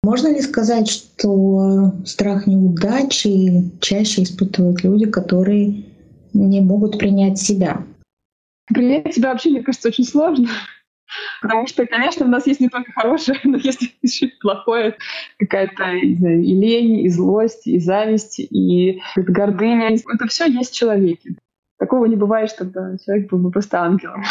Можно 0.04 0.34
ли 0.34 0.42
сказать, 0.42 0.90
что 0.90 1.92
страх 2.06 2.48
неудачи 2.48 3.70
чаще 3.82 4.24
испытывают 4.24 4.84
люди, 4.84 5.06
которые 5.06 5.84
не 6.34 6.60
могут 6.62 6.98
принять 6.98 7.38
себя? 7.38 7.84
Принять 8.68 9.14
себя 9.14 9.32
вообще, 9.32 9.52
мне 9.52 9.62
кажется, 9.62 9.90
очень 9.90 10.06
сложно. 10.06 10.50
Потому 11.42 11.68
что, 11.68 11.86
конечно, 11.86 12.26
у 12.26 12.30
нас 12.30 12.48
есть 12.48 12.60
не 12.60 12.70
только 12.70 12.92
хорошее, 12.94 13.40
но 13.44 13.58
есть 13.58 13.82
еще 14.02 14.28
и 14.28 14.40
плохое. 14.40 14.98
Какая-то 15.38 15.92
и 15.92 16.16
лень, 16.16 17.02
и 17.02 17.10
злость, 17.10 17.68
и 17.68 17.78
зависть, 17.80 18.40
и 18.40 19.02
гордыня. 19.16 19.94
Это 19.94 20.28
все 20.28 20.48
есть 20.48 20.74
в 20.74 20.78
человеке. 20.78 21.36
Такого 21.78 22.06
не 22.06 22.16
бывает, 22.16 22.50
чтобы 22.50 22.98
человек 23.06 23.30
был 23.30 23.40
бы 23.40 23.52
просто 23.52 23.82
ангелом. 23.82 24.24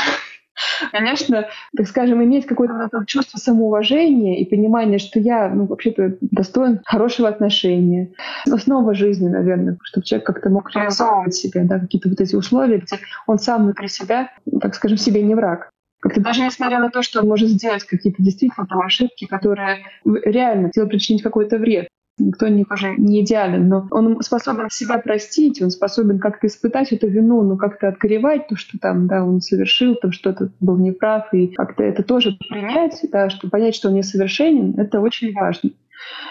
Конечно, 0.93 1.47
так 1.77 1.87
скажем, 1.87 2.23
иметь 2.25 2.47
какое-то 2.47 2.89
чувство 3.07 3.39
самоуважения 3.39 4.39
и 4.39 4.45
понимание, 4.45 4.99
что 4.99 5.19
я 5.19 5.49
ну, 5.49 5.67
вообще-то 5.67 6.17
достоин 6.21 6.81
хорошего 6.85 7.29
отношения. 7.29 8.11
Основа 8.51 8.95
жизни, 8.95 9.29
наверное, 9.29 9.79
чтобы 9.83 10.07
человек 10.07 10.27
как-то 10.27 10.51
мог 10.51 10.75
реализовывать 10.75 11.35
себя, 11.35 11.65
да, 11.65 11.79
какие-то 11.79 12.09
вот 12.09 12.21
эти 12.21 12.35
условия, 12.35 12.79
где 12.79 12.99
он 13.27 13.39
сам 13.39 13.65
внутри 13.65 13.89
себя, 13.89 14.31
так 14.61 14.75
скажем, 14.75 14.97
себе 14.97 15.23
не 15.23 15.35
враг. 15.35 15.71
Как-то 16.01 16.21
даже 16.21 16.43
несмотря 16.43 16.79
на 16.79 16.91
то, 16.91 17.03
что 17.03 17.21
он 17.21 17.29
может 17.29 17.49
сделать 17.49 17.85
какие-то 17.85 18.23
действительно 18.23 18.67
там 18.67 18.81
ошибки, 18.81 19.27
которые 19.27 19.85
реально 20.05 20.69
хотел 20.69 20.89
причинить 20.89 21.23
какой-то 21.23 21.59
вред. 21.59 21.89
Никто 22.21 22.49
не, 22.49 22.67
не 22.99 23.23
идеален, 23.23 23.69
но 23.69 23.89
он 23.91 24.21
способен 24.23 24.69
себя 24.71 24.99
простить, 24.99 25.61
он 25.63 25.71
способен 25.71 26.19
как-то 26.19 26.47
испытать 26.47 26.93
эту 26.93 27.09
вину, 27.09 27.43
ну 27.43 27.57
как-то 27.57 27.89
открывать 27.89 28.49
то, 28.49 28.57
что 28.57 28.79
там, 28.79 29.07
да, 29.07 29.25
он 29.25 29.41
совершил, 29.41 29.95
там 29.97 30.13
что-то 30.13 30.51
был 30.61 30.77
неправ, 30.77 31.33
и 31.33 31.49
как-то 31.49 31.83
это 31.83 32.03
тоже 32.03 32.37
принять, 32.49 33.01
да, 33.11 33.31
что 33.31 33.49
понять, 33.49 33.75
что 33.75 33.89
он 33.89 33.95
несовершенен, 33.95 34.79
это 34.79 35.01
очень 35.01 35.33
важно. 35.33 35.71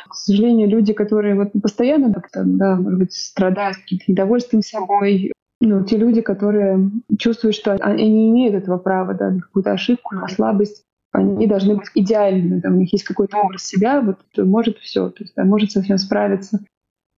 К 0.08 0.15
сожалению, 0.15 0.67
люди, 0.67 0.93
которые 0.93 1.36
вот 1.36 1.49
постоянно 1.62 2.13
как-то, 2.13 2.43
да, 2.45 2.75
может 2.75 2.99
быть, 2.99 3.13
страдают 3.13 3.78
каким-то 3.78 4.06
недовольством 4.08 4.62
собой, 4.62 5.32
ну, 5.62 5.84
те 5.84 5.97
люди, 5.97 6.21
которые 6.21 6.89
чувствуют, 7.17 7.56
что 7.56 7.73
они 7.73 8.10
не 8.10 8.30
имеют 8.30 8.56
этого 8.56 8.78
права, 8.78 9.13
да, 9.13 9.30
на 9.30 9.41
какую-то 9.41 9.71
ошибку, 9.71 10.15
на 10.15 10.28
слабость, 10.28 10.84
они 11.12 11.48
должны 11.48 11.76
быть 11.76 11.89
идеальными, 11.95 12.60
там, 12.60 12.76
у 12.76 12.80
них 12.80 12.93
есть 12.93 13.04
какой-то 13.04 13.38
образ 13.38 13.63
себя, 13.65 14.02
вот 14.02 14.19
может 14.38 14.78
все, 14.78 15.10
то 15.10 15.24
есть 15.24 15.34
да, 15.36 15.43
может 15.43 15.72
совсем 15.72 15.98
справиться. 15.98 16.60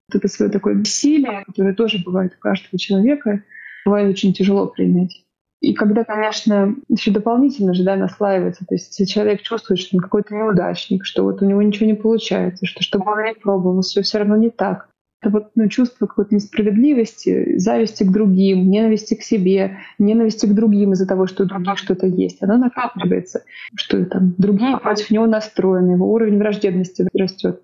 Вот 0.08 0.16
это 0.16 0.28
свое 0.28 0.52
такое 0.52 0.76
бессилие, 0.76 1.44
которое 1.46 1.74
тоже 1.74 2.02
бывает 2.04 2.34
у 2.38 2.40
каждого 2.40 2.78
человека, 2.78 3.44
бывает 3.86 4.10
очень 4.10 4.34
тяжело 4.34 4.68
принять. 4.68 5.26
И 5.62 5.74
когда, 5.74 6.04
конечно, 6.04 6.76
еще 6.90 7.12
дополнительно 7.12 7.74
же 7.74 7.84
да, 7.84 7.96
наслаивается, 7.96 8.66
то 8.66 8.74
есть 8.74 9.00
если 9.00 9.12
человек 9.12 9.44
чувствует, 9.44 9.80
что 9.80 9.96
он 9.96 10.02
какой-то 10.02 10.34
неудачник, 10.34 11.06
что 11.06 11.24
вот 11.24 11.42
у 11.42 11.46
него 11.46 11.62
ничего 11.62 11.86
не 11.86 11.94
получается, 11.94 12.66
что 12.66 12.82
что 12.82 12.98
бы 12.98 13.12
он 13.12 13.26
ни 13.26 13.34
пробовал, 13.34 13.82
все 13.82 14.02
все 14.02 14.18
равно 14.18 14.38
не 14.38 14.50
так, 14.50 14.90
вот 15.30 15.52
ну, 15.56 15.68
чувство 15.68 16.08
какой-то 16.08 16.34
несправедливости, 16.34 17.58
зависти 17.58 18.04
к 18.04 18.12
другим, 18.12 18.70
ненависти 18.70 19.14
к 19.14 19.22
себе, 19.22 19.78
ненависти 20.00 20.46
к 20.46 20.54
другим 20.54 20.94
из-за 20.94 21.08
того, 21.08 21.28
что 21.28 21.44
у 21.44 21.46
других 21.46 21.78
что-то 21.78 22.08
есть, 22.08 22.42
оно 22.42 22.58
накапливается, 22.58 23.44
что 23.76 24.04
там 24.06 24.34
другие 24.38 24.78
против 24.78 25.12
него 25.12 25.28
настроены, 25.28 25.92
его 25.92 26.12
уровень 26.12 26.40
враждебности 26.40 27.08
растет. 27.14 27.62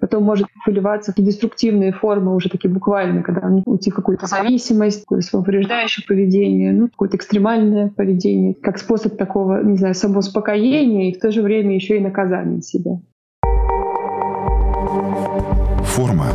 Потом 0.00 0.24
может 0.24 0.48
выливаться 0.66 1.12
в 1.16 1.20
деструктивные 1.20 1.92
формы 1.92 2.34
уже 2.34 2.48
такие 2.48 2.72
буквально, 2.72 3.22
когда 3.22 3.48
уйти 3.64 3.90
в 3.90 3.94
какую-то 3.94 4.26
зависимость, 4.26 5.02
какое-то 5.02 5.26
самоповреждающее 5.26 6.04
поведение, 6.06 6.72
ну, 6.72 6.88
какое-то 6.88 7.16
экстремальное 7.16 7.88
поведение, 7.88 8.54
как 8.54 8.78
способ 8.78 9.16
такого, 9.16 9.62
не 9.62 9.76
знаю, 9.76 9.94
самоуспокоения 9.94 11.10
и 11.10 11.14
в 11.14 11.20
то 11.20 11.30
же 11.30 11.42
время 11.42 11.74
еще 11.74 11.96
и 11.96 12.00
наказания 12.00 12.60
себя. 12.60 13.00
Форма 15.84 16.26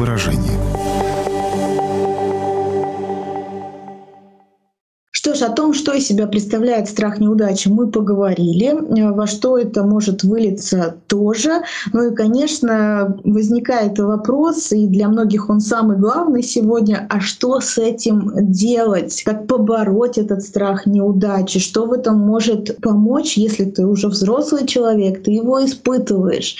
выражения. 0.00 0.79
Что 5.20 5.34
ж, 5.34 5.42
о 5.42 5.50
том, 5.50 5.74
что 5.74 5.92
из 5.92 6.06
себя 6.06 6.26
представляет 6.26 6.88
страх 6.88 7.18
неудачи, 7.20 7.68
мы 7.68 7.90
поговорили. 7.90 8.74
Во 9.12 9.26
что 9.26 9.58
это 9.58 9.82
может 9.82 10.24
вылиться 10.24 10.96
тоже. 11.08 11.60
Ну 11.92 12.10
и, 12.10 12.14
конечно, 12.14 13.18
возникает 13.22 13.98
вопрос, 13.98 14.72
и 14.72 14.86
для 14.86 15.08
многих 15.08 15.50
он 15.50 15.60
самый 15.60 15.98
главный 15.98 16.42
сегодня, 16.42 17.06
а 17.10 17.20
что 17.20 17.60
с 17.60 17.76
этим 17.76 18.32
делать? 18.34 19.22
Как 19.22 19.46
побороть 19.46 20.16
этот 20.16 20.42
страх 20.42 20.86
неудачи? 20.86 21.60
Что 21.60 21.84
в 21.84 21.92
этом 21.92 22.18
может 22.18 22.80
помочь, 22.80 23.36
если 23.36 23.66
ты 23.66 23.84
уже 23.86 24.08
взрослый 24.08 24.66
человек, 24.66 25.22
ты 25.22 25.32
его 25.32 25.62
испытываешь? 25.62 26.56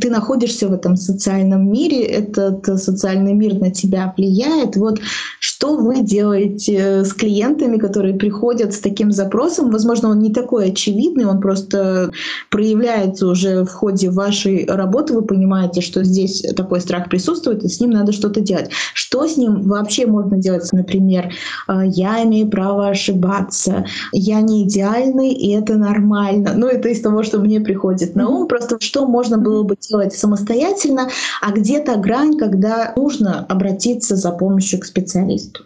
Ты 0.00 0.10
находишься 0.10 0.68
в 0.68 0.72
этом 0.72 0.94
социальном 0.94 1.72
мире, 1.72 2.04
этот 2.04 2.66
социальный 2.80 3.32
мир 3.32 3.54
на 3.54 3.72
тебя 3.72 4.14
влияет. 4.16 4.76
Вот 4.76 5.00
что 5.40 5.76
вы 5.76 6.02
делаете 6.02 7.02
с 7.02 7.12
клиентами, 7.12 7.78
которые 7.78 7.95
которые 7.96 8.18
приходят 8.18 8.74
с 8.74 8.80
таким 8.80 9.10
запросом, 9.10 9.70
возможно, 9.70 10.10
он 10.10 10.18
не 10.18 10.30
такой 10.30 10.68
очевидный, 10.68 11.24
он 11.24 11.40
просто 11.40 12.10
проявляется 12.50 13.26
уже 13.26 13.64
в 13.64 13.70
ходе 13.70 14.10
вашей 14.10 14.66
работы, 14.66 15.14
вы 15.14 15.22
понимаете, 15.22 15.80
что 15.80 16.04
здесь 16.04 16.44
такой 16.54 16.82
страх 16.82 17.08
присутствует, 17.08 17.64
и 17.64 17.68
с 17.68 17.80
ним 17.80 17.92
надо 17.92 18.12
что-то 18.12 18.42
делать. 18.42 18.68
Что 18.92 19.26
с 19.26 19.38
ним 19.38 19.62
вообще 19.62 20.04
можно 20.04 20.36
делать? 20.36 20.70
Например, 20.72 21.32
«А, 21.66 21.86
я 21.86 22.22
имею 22.24 22.50
право 22.50 22.88
ошибаться, 22.88 23.86
я 24.12 24.42
не 24.42 24.64
идеальный, 24.64 25.32
и 25.32 25.52
это 25.52 25.76
нормально. 25.76 26.52
Ну, 26.54 26.66
это 26.66 26.90
из 26.90 27.00
того, 27.00 27.22
что 27.22 27.38
мне 27.38 27.60
приходит 27.60 28.14
на 28.14 28.28
ум. 28.28 28.46
Просто 28.46 28.76
что 28.78 29.06
можно 29.06 29.38
было 29.38 29.62
бы 29.62 29.74
делать 29.80 30.12
самостоятельно, 30.12 31.08
а 31.40 31.50
где-то 31.50 31.96
грань, 31.96 32.36
когда 32.36 32.92
нужно 32.94 33.46
обратиться 33.48 34.16
за 34.16 34.32
помощью 34.32 34.80
к 34.80 34.84
специалисту. 34.84 35.62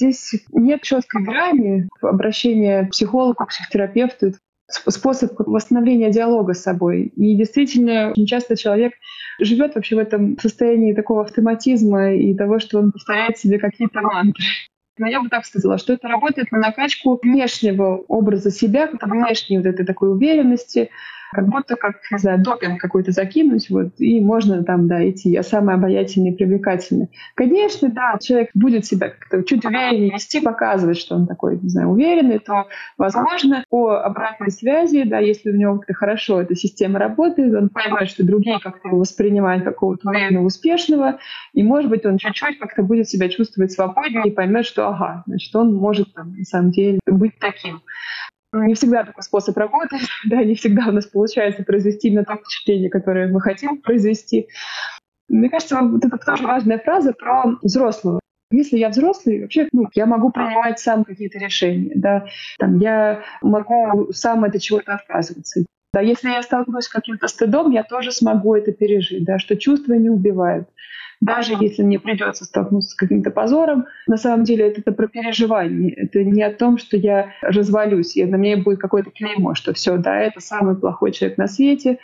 Здесь 0.00 0.34
нет 0.50 0.80
четкой 0.80 1.22
грани 1.22 1.86
обращения 2.00 2.88
к 2.88 3.46
психотерапевту. 3.46 4.32
Способ 4.66 5.32
восстановления 5.38 6.10
диалога 6.10 6.54
с 6.54 6.62
собой. 6.62 7.12
И 7.16 7.36
действительно, 7.36 8.12
очень 8.12 8.24
часто 8.24 8.56
человек 8.56 8.94
живет 9.40 9.74
вообще 9.74 9.96
в 9.96 9.98
этом 9.98 10.38
состоянии 10.38 10.94
такого 10.94 11.22
автоматизма 11.22 12.14
и 12.14 12.32
того, 12.34 12.60
что 12.60 12.78
он 12.78 12.92
повторяет 12.92 13.36
себе 13.36 13.58
какие-то 13.58 14.00
мантры. 14.00 14.44
Но 14.96 15.06
я 15.06 15.20
бы 15.20 15.28
так 15.28 15.44
сказала, 15.44 15.76
что 15.76 15.92
это 15.92 16.08
работает 16.08 16.50
на 16.50 16.58
накачку 16.58 17.20
внешнего 17.22 17.96
образа 18.08 18.50
себя, 18.50 18.88
внешней 19.02 19.58
вот 19.58 19.66
этой 19.66 19.84
такой 19.84 20.12
уверенности, 20.12 20.88
как 21.32 21.48
будто 21.48 21.76
как, 21.76 21.96
не 22.10 22.18
знаю, 22.18 22.42
допинг 22.42 22.80
какой-то 22.80 23.12
закинуть, 23.12 23.70
вот, 23.70 23.92
и 23.98 24.20
можно 24.20 24.64
там, 24.64 24.88
да, 24.88 25.08
идти, 25.08 25.30
я 25.30 25.42
самый 25.42 25.74
обаятельный 25.74 26.30
и 26.30 26.36
привлекательный. 26.36 27.08
Конечно, 27.34 27.90
да, 27.90 28.16
человек 28.20 28.50
будет 28.54 28.86
себя 28.86 29.10
как-то 29.10 29.42
чуть 29.42 29.64
увереннее 29.64 30.12
вести, 30.12 30.40
показывать, 30.40 30.98
что 30.98 31.14
он 31.14 31.26
такой, 31.26 31.58
не 31.58 31.68
знаю, 31.68 31.88
уверенный, 31.88 32.38
то, 32.38 32.66
возможно, 32.98 33.64
по 33.68 34.02
обратной 34.02 34.50
связи, 34.50 35.04
да, 35.04 35.18
если 35.18 35.50
у 35.50 35.56
него 35.56 35.78
как-то 35.78 35.94
хорошо 35.94 36.40
эта 36.40 36.54
система 36.54 36.98
работает, 36.98 37.54
он 37.54 37.68
поймет, 37.68 38.08
что 38.08 38.24
другие 38.24 38.58
как-то 38.58 38.88
его 38.88 38.98
воспринимают 38.98 39.64
какого-то 39.64 40.08
уверенного, 40.08 40.46
успешного, 40.46 41.18
и, 41.52 41.62
может 41.62 41.90
быть, 41.90 42.04
он 42.04 42.18
чуть-чуть 42.18 42.58
как-то 42.58 42.82
будет 42.82 43.08
себя 43.08 43.28
чувствовать 43.28 43.72
свободнее 43.72 44.28
и 44.28 44.34
поймет, 44.34 44.66
что, 44.66 44.88
ага, 44.88 45.22
значит, 45.26 45.54
он 45.54 45.74
может, 45.74 46.12
там, 46.14 46.34
на 46.36 46.44
самом 46.44 46.70
деле, 46.70 46.98
быть 47.06 47.38
таким. 47.38 47.80
Ну, 48.52 48.64
не 48.64 48.74
всегда 48.74 49.04
такой 49.04 49.22
способ 49.22 49.56
работает, 49.56 50.02
да, 50.28 50.42
не 50.42 50.54
всегда 50.54 50.88
у 50.88 50.92
нас 50.92 51.06
получается 51.06 51.62
произвести 51.62 52.08
именно 52.08 52.24
то 52.24 52.36
впечатление, 52.36 52.90
которое 52.90 53.28
мы 53.28 53.40
хотим 53.40 53.80
произвести. 53.80 54.48
Мне 55.28 55.48
кажется, 55.48 55.78
вот 55.80 56.04
это 56.04 56.18
тоже 56.18 56.44
важная 56.44 56.78
фраза 56.78 57.12
про 57.12 57.56
взрослого. 57.62 58.18
Если 58.50 58.78
я 58.78 58.88
взрослый, 58.88 59.42
вообще, 59.42 59.68
ну, 59.72 59.88
я 59.94 60.06
могу 60.06 60.30
принимать 60.32 60.80
сам 60.80 61.04
какие-то 61.04 61.38
решения, 61.38 61.92
да, 61.94 62.26
там, 62.58 62.80
я 62.80 63.22
могу 63.42 64.12
сам 64.12 64.42
от 64.42 64.60
чего-то 64.60 64.94
отказываться. 64.94 65.64
Да, 65.92 66.00
если 66.00 66.30
я 66.30 66.42
столкнусь 66.42 66.84
с 66.84 66.88
каким-то 66.88 67.28
стыдом, 67.28 67.70
я 67.70 67.84
тоже 67.84 68.10
смогу 68.10 68.56
это 68.56 68.72
пережить, 68.72 69.24
да, 69.24 69.38
что 69.38 69.56
чувства 69.56 69.94
не 69.94 70.10
убивают 70.10 70.68
даже 71.20 71.54
если 71.60 71.82
мне 71.82 72.00
придется 72.00 72.44
столкнуться 72.44 72.90
с 72.90 72.94
каким-то 72.94 73.30
позором, 73.30 73.86
на 74.06 74.16
самом 74.16 74.44
деле 74.44 74.68
это, 74.68 74.80
это 74.80 74.92
про 74.92 75.06
переживание. 75.06 75.92
Это 75.92 76.24
не 76.24 76.42
о 76.42 76.52
том, 76.52 76.78
что 76.78 76.96
я 76.96 77.32
развалюсь, 77.42 78.16
и 78.16 78.24
на 78.24 78.38
мне 78.38 78.56
будет 78.56 78.80
какое-то 78.80 79.10
клеймо, 79.10 79.54
что 79.54 79.74
все, 79.74 79.96
да, 79.98 80.18
это 80.18 80.40
самый 80.40 80.76
плохой 80.76 81.12
человек 81.12 81.38
на 81.38 81.46
свете. 81.46 81.98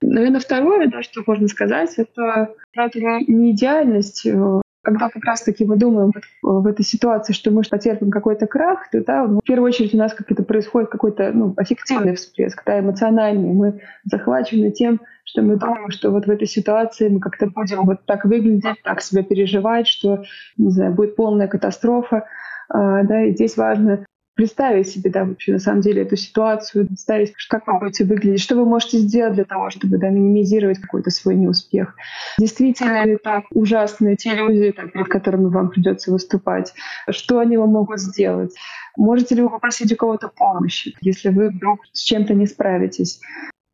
Наверное, 0.00 0.40
второе, 0.40 0.88
да, 0.88 1.02
что 1.02 1.22
можно 1.26 1.48
сказать, 1.48 1.94
это 1.96 2.54
эту 2.74 3.00
не 3.00 3.52
идеальность 3.52 4.26
э, 4.26 4.60
когда 4.82 5.08
как 5.08 5.24
раз-таки 5.24 5.64
мы 5.64 5.76
думаем 5.76 6.10
в 6.42 6.66
этой 6.66 6.84
ситуации, 6.84 7.32
что 7.32 7.50
мы 7.50 7.62
потерпим 7.62 8.10
какой-то 8.10 8.46
крах, 8.46 8.90
то 8.90 9.02
да, 9.02 9.24
в 9.24 9.40
первую 9.44 9.68
очередь 9.68 9.94
у 9.94 9.98
нас 9.98 10.12
как 10.12 10.30
это 10.30 10.42
происходит 10.42 10.90
какой-то 10.90 11.30
ну, 11.32 11.54
аффективный 11.56 12.16
всплеск, 12.16 12.62
да, 12.66 12.80
эмоциональный. 12.80 13.52
Мы 13.52 13.80
захвачены 14.04 14.72
тем, 14.72 15.00
что 15.24 15.42
мы 15.42 15.56
думаем, 15.56 15.90
что 15.90 16.10
вот 16.10 16.26
в 16.26 16.30
этой 16.30 16.48
ситуации 16.48 17.08
мы 17.08 17.20
как-то 17.20 17.46
будем 17.46 17.84
вот 17.84 18.04
так 18.06 18.24
выглядеть, 18.24 18.82
так 18.82 19.00
себя 19.00 19.22
переживать, 19.22 19.86
что, 19.86 20.24
не 20.56 20.70
знаю, 20.70 20.92
будет 20.92 21.14
полная 21.14 21.46
катастрофа. 21.46 22.26
А, 22.68 23.04
да, 23.04 23.22
и 23.22 23.32
здесь 23.32 23.56
важно 23.56 24.04
представить 24.34 24.88
себе, 24.88 25.10
да, 25.10 25.24
вообще 25.24 25.52
на 25.52 25.58
самом 25.58 25.80
деле 25.80 26.02
эту 26.02 26.16
ситуацию, 26.16 26.86
представить, 26.86 27.34
как 27.48 27.66
вы 27.66 27.78
будете 27.78 28.04
выглядеть, 28.04 28.40
что 28.40 28.56
вы 28.56 28.64
можете 28.64 28.98
сделать 28.98 29.34
для 29.34 29.44
того, 29.44 29.70
чтобы 29.70 29.98
да, 29.98 30.08
минимизировать 30.08 30.78
какой-то 30.78 31.10
свой 31.10 31.34
неуспех. 31.34 31.94
Действительно 32.38 33.04
ли 33.04 33.16
так 33.16 33.44
ужасны 33.50 34.16
те 34.16 34.34
люди, 34.34 34.72
так, 34.72 34.92
перед 34.92 35.08
которыми 35.08 35.46
вам 35.46 35.70
придется 35.70 36.10
выступать? 36.10 36.72
Что 37.10 37.38
они 37.38 37.56
вам 37.56 37.70
могут 37.70 38.00
сделать? 38.00 38.54
Можете 38.96 39.34
ли 39.34 39.42
вы 39.42 39.50
попросить 39.50 39.92
у 39.92 39.96
кого-то 39.96 40.28
помощи, 40.28 40.94
если 41.00 41.30
вы 41.30 41.50
вдруг 41.50 41.80
с 41.92 42.02
чем-то 42.02 42.34
не 42.34 42.46
справитесь? 42.46 43.20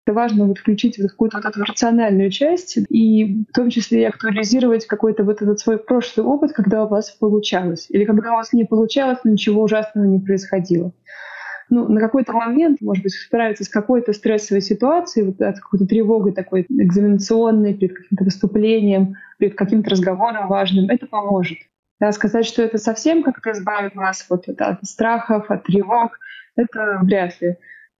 Это 0.09 0.15
важно 0.15 0.47
вот 0.47 0.59
включить 0.59 0.99
вот 0.99 1.11
какую-то 1.11 1.37
вот 1.37 1.45
эту 1.45 1.63
рациональную 1.63 2.31
часть 2.31 2.79
и 2.89 3.45
в 3.45 3.53
том 3.53 3.69
числе 3.69 4.03
и 4.03 4.05
актуализировать 4.05 4.87
какой-то 4.87 5.23
вот 5.23 5.43
этот 5.43 5.61
свой 5.61 5.77
прошлый 5.77 6.25
опыт, 6.25 6.53
когда 6.53 6.85
у 6.85 6.89
вас 6.89 7.11
получалось. 7.11 7.87
Или 7.91 8.07
когда 8.07 8.33
у 8.33 8.37
вас 8.37 8.55
не 8.55 8.65
получалось, 8.65 9.19
но 9.25 9.33
ничего 9.33 9.63
ужасного 9.63 10.07
не 10.07 10.19
происходило. 10.19 10.93
ну, 11.69 11.87
на 11.89 12.01
какой-то 12.01 12.33
момент, 12.33 12.81
может 12.81 13.03
быть, 13.03 13.13
справиться 13.13 13.65
с 13.65 13.69
какой-то 13.69 14.15
стрессовой 14.15 14.63
ситуацией, 14.63 15.27
вот, 15.27 15.41
с 15.41 15.61
какой-то 15.61 15.87
тревогой 15.87 16.33
такой 16.33 16.65
экзаменационной, 16.71 17.75
перед 17.75 17.95
каким-то 17.95 18.25
выступлением, 18.25 19.15
перед 19.39 19.57
каким-то 19.57 19.91
разговором 19.91 20.49
важным, 20.49 20.89
это 20.89 21.07
поможет. 21.07 21.59
Да, 22.01 22.13
сказать, 22.13 22.47
что 22.47 22.63
это 22.63 22.79
совсем 22.79 23.23
как-то 23.23 23.53
избавит 23.53 23.95
нас 23.95 24.25
вот 24.31 24.49
от 24.49 24.85
страхов, 24.85 25.51
от 25.51 25.65
тревог, 25.65 26.19
это 26.57 27.01
вряд 27.03 27.39
ли. 27.43 27.59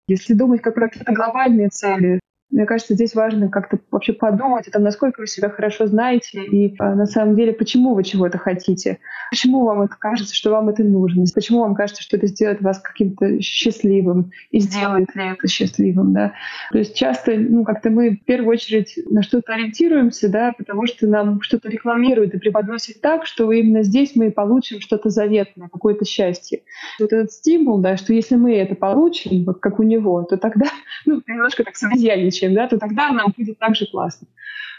Если 0.09 0.33
думать 0.33 0.63
как 0.63 0.75
про 0.75 0.89
какие-то 0.89 1.13
глобальные 1.13 1.69
цели, 1.69 2.19
мне 2.51 2.65
кажется, 2.65 2.95
здесь 2.95 3.15
важно 3.15 3.51
как-то 3.51 3.79
вообще 3.91 4.15
подумать 4.15 4.67
о 4.69 4.71
том, 4.71 4.83
насколько 4.83 5.21
вы 5.21 5.27
себя 5.27 5.51
хорошо 5.51 5.87
знаете 5.87 6.43
и 6.45 6.75
а, 6.79 6.95
на 6.95 7.05
самом 7.05 7.37
деле, 7.37 7.53
почему 7.53 7.95
вы 7.95 8.05
чего-то 8.05 8.39
хотите. 8.39 8.99
Почему 9.31 9.67
вам 9.67 9.83
это 9.83 9.97
кажется, 9.99 10.35
что 10.35 10.51
вам 10.51 10.71
это 10.71 10.83
нужно? 10.83 11.25
Почему 11.35 11.61
вам 11.61 11.75
кажется, 11.75 12.03
что 12.03 12.17
это 12.17 12.27
сделает 12.27 12.63
вас 12.63 12.79
каким-то 12.79 13.43
счастливым? 13.43 14.33
И 14.51 14.61
сделает 14.61 15.15
ли 15.15 15.33
это 15.33 15.47
счастливым? 15.47 16.15
Да? 16.15 16.33
То 16.73 16.79
есть 16.79 16.97
часто 16.97 17.35
ну, 17.37 17.65
как-то 17.65 17.91
мы 17.91 18.17
в 18.17 18.25
первую 18.25 18.53
очередь 18.53 18.99
на 19.11 19.23
что-то 19.23 19.53
ориентируемся, 19.53 20.31
да, 20.31 20.55
потому 20.57 20.87
что 20.87 21.07
нам 21.07 21.43
что-то 21.43 21.69
рекламируют 21.69 22.33
и 22.35 22.39
преподносят 22.39 23.03
так, 23.03 23.27
что 23.27 23.53
именно 23.53 23.83
здесь 23.83 24.17
мы 24.17 24.31
получим 24.31 24.81
что-то 24.81 25.11
заветное, 25.11 25.69
какое-то 25.69 26.07
счастье. 26.07 26.63
Вот 26.99 27.13
этот 27.13 27.31
стимул, 27.31 27.79
да, 27.79 27.99
что 27.99 28.15
если 28.15 28.37
мы 28.37 28.57
это 28.57 28.75
получим, 28.75 29.45
вот 29.45 29.61
как 29.61 29.79
у 29.79 29.83
него, 29.83 30.23
то 30.23 30.39
тогда 30.39 30.67
ну, 31.05 31.21
немножко 31.27 31.63
так 31.63 31.77
самозьяничаем 31.77 32.38
чем, 32.39 32.55
да, 32.55 32.69
то 32.69 32.79
тогда 32.79 33.11
нам 33.13 33.33
будет 33.37 33.59
так 33.59 33.75
же 33.75 33.87
классно. 33.87 34.29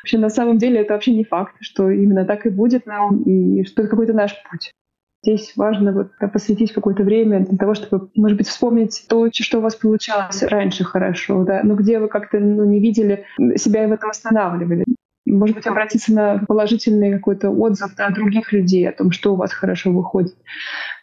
Вообще, 0.02 0.18
на 0.18 0.30
самом 0.30 0.58
деле, 0.58 0.82
это 0.82 0.94
вообще 0.94 1.14
не 1.14 1.24
факт, 1.24 1.56
что 1.60 1.90
именно 1.90 2.26
так 2.26 2.46
и 2.46 2.50
будет 2.50 2.86
нам, 2.86 3.24
и 3.24 3.64
что 3.66 3.82
это 3.82 3.92
какой-то 3.92 4.14
наш 4.14 4.36
путь. 4.50 4.72
Здесь 5.22 5.52
важно 5.58 5.92
вот 5.92 6.12
посвятить 6.32 6.72
какое-то 6.72 7.04
время 7.04 7.46
для 7.46 7.58
того, 7.58 7.74
чтобы, 7.74 8.10
может 8.16 8.38
быть, 8.38 8.48
вспомнить 8.48 9.06
то, 9.10 9.28
что 9.34 9.58
у 9.58 9.62
вас 9.62 9.76
получалось 9.76 10.44
раньше 10.44 10.86
хорошо, 10.86 11.44
да, 11.44 11.62
но 11.64 11.76
где 11.76 12.00
вы 12.00 12.08
как-то 12.08 12.40
ну, 12.40 12.64
не 12.64 12.80
видели 12.80 13.26
себя 13.58 13.84
и 13.84 13.88
в 13.88 13.92
этом 13.92 14.10
останавливали. 14.10 14.86
Может 15.26 15.58
быть, 15.58 15.68
обратиться 15.68 16.14
на 16.14 16.40
положительный 16.48 17.12
какой-то 17.12 17.50
отзыв 17.50 17.96
да, 17.96 18.10
других 18.10 18.54
людей 18.54 18.88
о 18.88 18.94
том, 18.94 19.12
что 19.12 19.34
у 19.34 19.36
вас 19.36 19.52
хорошо 19.52 19.92
выходит. 19.92 20.36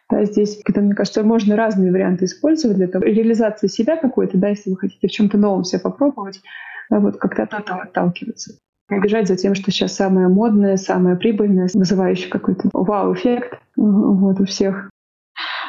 Да, 0.09 0.25
здесь, 0.25 0.61
это, 0.65 0.81
мне 0.81 0.95
кажется, 0.95 1.25
можно 1.25 1.57
разные 1.57 1.91
варианты 1.91 2.27
использовать 2.27 2.77
для 2.77 2.87
того, 2.87 3.05
реализации 3.05 3.67
себя 3.67 3.97
какой-то, 3.97 4.39
да, 4.39 4.49
если 4.49 4.71
вы 4.71 4.77
хотите 4.77 5.09
в 5.09 5.11
чем-то 5.11 5.37
новом 5.37 5.65
себя 5.65 5.81
попробовать, 5.81 6.43
да, 6.91 7.01
вот 7.01 7.17
как-то 7.17 7.43
от 7.43 7.55
этого 7.55 7.83
отталкиваться. 7.83 8.59
Не 8.89 9.01
бежать 9.01 9.27
за 9.27 9.37
тем, 9.37 9.57
что 9.57 9.73
сейчас 9.73 9.95
самое 9.95 10.29
модное, 10.29 10.77
самое 10.77 11.17
прибыльное, 11.17 11.69
вызывающее 11.75 12.31
какой-то 12.31 12.69
вау-эффект 12.73 13.59
вот, 13.75 14.41
у 14.41 14.45
всех. 14.45 14.91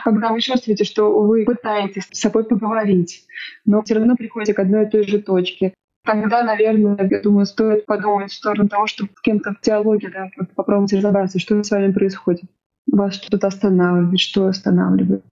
Когда 0.04 0.32
вы 0.32 0.40
чувствуете, 0.40 0.84
что 0.84 1.20
вы 1.22 1.44
пытаетесь 1.44 2.08
с 2.12 2.20
собой 2.20 2.44
поговорить, 2.44 3.26
но 3.66 3.82
все 3.82 3.96
равно 3.96 4.16
приходите 4.16 4.54
к 4.54 4.60
одной 4.60 4.86
и 4.86 4.90
той 4.90 5.04
же 5.04 5.20
точке, 5.20 5.74
тогда, 6.06 6.44
наверное, 6.44 7.10
я 7.10 7.22
думаю, 7.22 7.48
стоит 7.48 7.88
подумать 7.88 8.32
в 8.32 8.36
сторону 8.36 8.70
того, 8.70 8.86
чтобы 8.86 9.10
с 9.18 9.22
кем-то 9.22 9.56
в 9.56 9.66
диалоге 9.66 10.10
да, 10.10 10.30
попробовать 10.56 10.94
разобраться, 10.94 11.40
что 11.40 11.62
с 11.62 11.72
вами 11.72 11.92
происходит 11.92 12.46
вас 12.92 13.16
что-то 13.16 13.48
останавливает, 13.48 14.20
что 14.20 14.48
останавливает. 14.48 15.24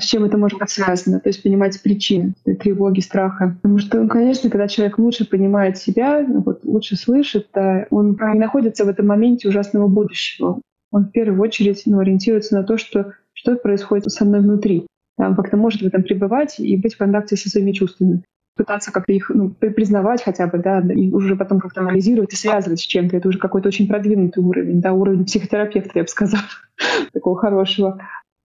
С 0.00 0.04
чем 0.04 0.24
это 0.24 0.36
может 0.36 0.58
быть 0.58 0.68
связано? 0.68 1.18
То 1.20 1.30
есть 1.30 1.42
понимать 1.42 1.80
причины 1.82 2.34
тревоги, 2.44 3.00
страха. 3.00 3.56
Потому 3.62 3.78
что, 3.78 4.06
конечно, 4.06 4.50
когда 4.50 4.68
человек 4.68 4.98
лучше 4.98 5.28
понимает 5.28 5.78
себя, 5.78 6.24
ну, 6.26 6.42
вот, 6.42 6.62
лучше 6.64 6.96
слышит, 6.96 7.48
да, 7.54 7.86
он 7.90 8.18
не 8.34 8.38
находится 8.38 8.84
в 8.84 8.88
этом 8.88 9.06
моменте 9.06 9.48
ужасного 9.48 9.88
будущего. 9.88 10.60
Он 10.90 11.04
в 11.04 11.10
первую 11.10 11.40
очередь 11.40 11.82
ну, 11.86 12.00
ориентируется 12.00 12.54
на 12.54 12.64
то, 12.64 12.76
что, 12.76 13.14
что 13.32 13.56
происходит 13.56 14.10
со 14.10 14.26
мной 14.26 14.40
внутри. 14.40 14.86
Он 15.16 15.34
как-то 15.34 15.56
может 15.56 15.80
в 15.80 15.86
этом 15.86 16.02
пребывать 16.02 16.60
и 16.60 16.76
быть 16.76 16.94
в 16.94 16.98
контакте 16.98 17.36
со 17.36 17.48
своими 17.48 17.72
чувствами 17.72 18.22
пытаться 18.56 18.92
как-то 18.92 19.12
их 19.12 19.30
ну, 19.30 19.50
признавать 19.50 20.22
хотя 20.22 20.46
бы, 20.46 20.58
да, 20.58 20.80
и 20.80 21.10
уже 21.10 21.36
потом 21.36 21.60
как-то 21.60 21.80
анализировать 21.80 22.32
и 22.32 22.36
связывать 22.36 22.80
с 22.80 22.84
чем-то. 22.84 23.16
Это 23.16 23.28
уже 23.28 23.38
какой-то 23.38 23.68
очень 23.68 23.88
продвинутый 23.88 24.42
уровень, 24.42 24.80
да, 24.80 24.92
уровень 24.92 25.24
психотерапевта, 25.24 25.90
я 25.94 26.02
бы 26.02 26.08
сказала, 26.08 26.44
такого 27.12 27.36
хорошего. 27.38 27.98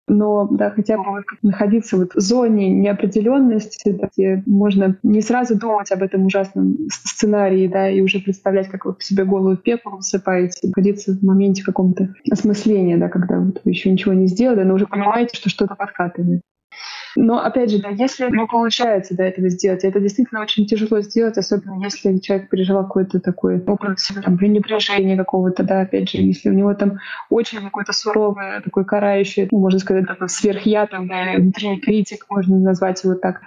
Но 0.10 0.48
да, 0.50 0.70
хотя 0.72 0.98
бы 0.98 1.04
находиться 1.42 1.98
вот 1.98 2.16
в 2.16 2.20
зоне 2.22 2.70
неопределенности, 2.70 3.92
да, 3.92 4.10
где 4.14 4.42
можно 4.46 4.98
не 5.04 5.22
сразу 5.22 5.60
думать 5.60 5.92
об 5.92 6.02
этом 6.02 6.26
ужасном 6.26 6.78
сценарии, 6.90 7.68
да, 7.68 7.90
и 7.90 8.00
уже 8.00 8.20
представлять, 8.20 8.70
как 8.70 8.86
вы 8.86 8.96
в 8.96 9.04
себе 9.04 9.26
голову 9.26 9.58
пеплом 9.58 9.98
высыпаете, 9.98 10.66
находиться 10.66 11.12
в 11.12 11.24
моменте 11.24 11.64
каком-то 11.64 12.14
осмысления, 12.32 12.98
да, 12.98 13.10
когда 13.10 13.40
вот 13.40 13.60
вы 13.66 13.72
еще 13.72 13.92
ничего 13.92 14.14
не 14.14 14.28
сделали, 14.28 14.64
но 14.64 14.76
уже 14.76 14.88
понимаете, 14.88 15.36
что 15.36 15.50
что-то 15.50 15.76
подкатывает. 15.76 16.42
Но 17.20 17.44
опять 17.44 17.72
же, 17.72 17.80
да, 17.80 17.90
если 17.90 18.30
не 18.30 18.46
получается 18.46 19.16
до 19.16 19.24
этого 19.24 19.50
сделать, 19.50 19.84
это 19.84 20.00
действительно 20.00 20.40
очень 20.40 20.68
тяжело 20.68 21.02
сделать, 21.02 21.36
особенно 21.36 21.84
если 21.84 22.16
человек 22.20 22.48
переживал 22.48 22.84
какой-то 22.84 23.20
такой 23.20 23.60
опыт 23.60 23.98
там, 24.24 24.38
пренебрежения 24.38 25.18
какого-то, 25.18 25.64
да, 25.64 25.82
опять 25.82 26.12
же, 26.12 26.20
если 26.20 26.52
у 26.52 26.54
него 26.54 26.76
там 26.76 27.00
очень 27.32 27.60
какой-то 27.60 27.92
суровый, 27.92 28.62
такой 28.64 28.86
карающий, 28.86 29.48
ну, 29.52 29.58
можно 29.58 29.80
сказать, 29.80 30.06
такой 30.06 30.30
сверхя, 30.30 30.86
там, 30.86 31.08
да, 31.08 31.34
внутренний 31.38 31.80
критик, 31.80 32.28
можно 32.30 32.60
назвать 32.60 33.04
его 33.04 33.16
так, 33.16 33.42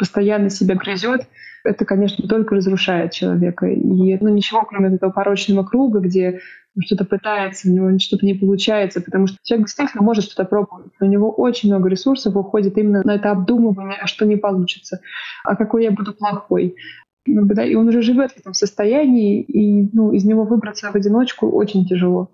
постоянно 0.00 0.50
себя 0.50 0.74
грызет, 0.74 1.28
это, 1.62 1.84
конечно, 1.84 2.26
только 2.26 2.56
разрушает 2.56 3.12
человека. 3.12 3.66
И 3.66 4.18
ну, 4.20 4.30
ничего, 4.30 4.62
кроме 4.62 4.96
этого 4.96 5.12
порочного 5.12 5.62
круга, 5.64 6.00
где 6.00 6.40
что-то 6.80 7.04
пытается, 7.04 7.68
у 7.68 7.72
него 7.72 7.98
что-то 7.98 8.24
не 8.24 8.34
получается, 8.34 9.00
потому 9.00 9.26
что 9.26 9.36
человек 9.42 9.66
действительно 9.66 10.02
может 10.02 10.24
что-то 10.24 10.44
пробовать. 10.44 10.92
У 11.00 11.04
него 11.04 11.30
очень 11.30 11.68
много 11.68 11.88
ресурсов 11.88 12.34
уходит 12.36 12.78
именно 12.78 13.02
на 13.04 13.16
это 13.16 13.30
обдумывание, 13.30 13.98
а 14.00 14.06
что 14.06 14.24
не 14.24 14.36
получится, 14.36 15.00
а 15.44 15.56
какой 15.56 15.84
я 15.84 15.90
буду 15.90 16.14
плохой. 16.14 16.76
И 17.24 17.36
он 17.76 17.88
уже 17.88 18.02
живет 18.02 18.32
в 18.32 18.38
этом 18.38 18.54
состоянии, 18.54 19.42
и 19.42 19.88
ну, 19.92 20.12
из 20.12 20.24
него 20.24 20.44
выбраться 20.44 20.90
в 20.90 20.94
одиночку 20.94 21.48
очень 21.48 21.86
тяжело. 21.86 22.30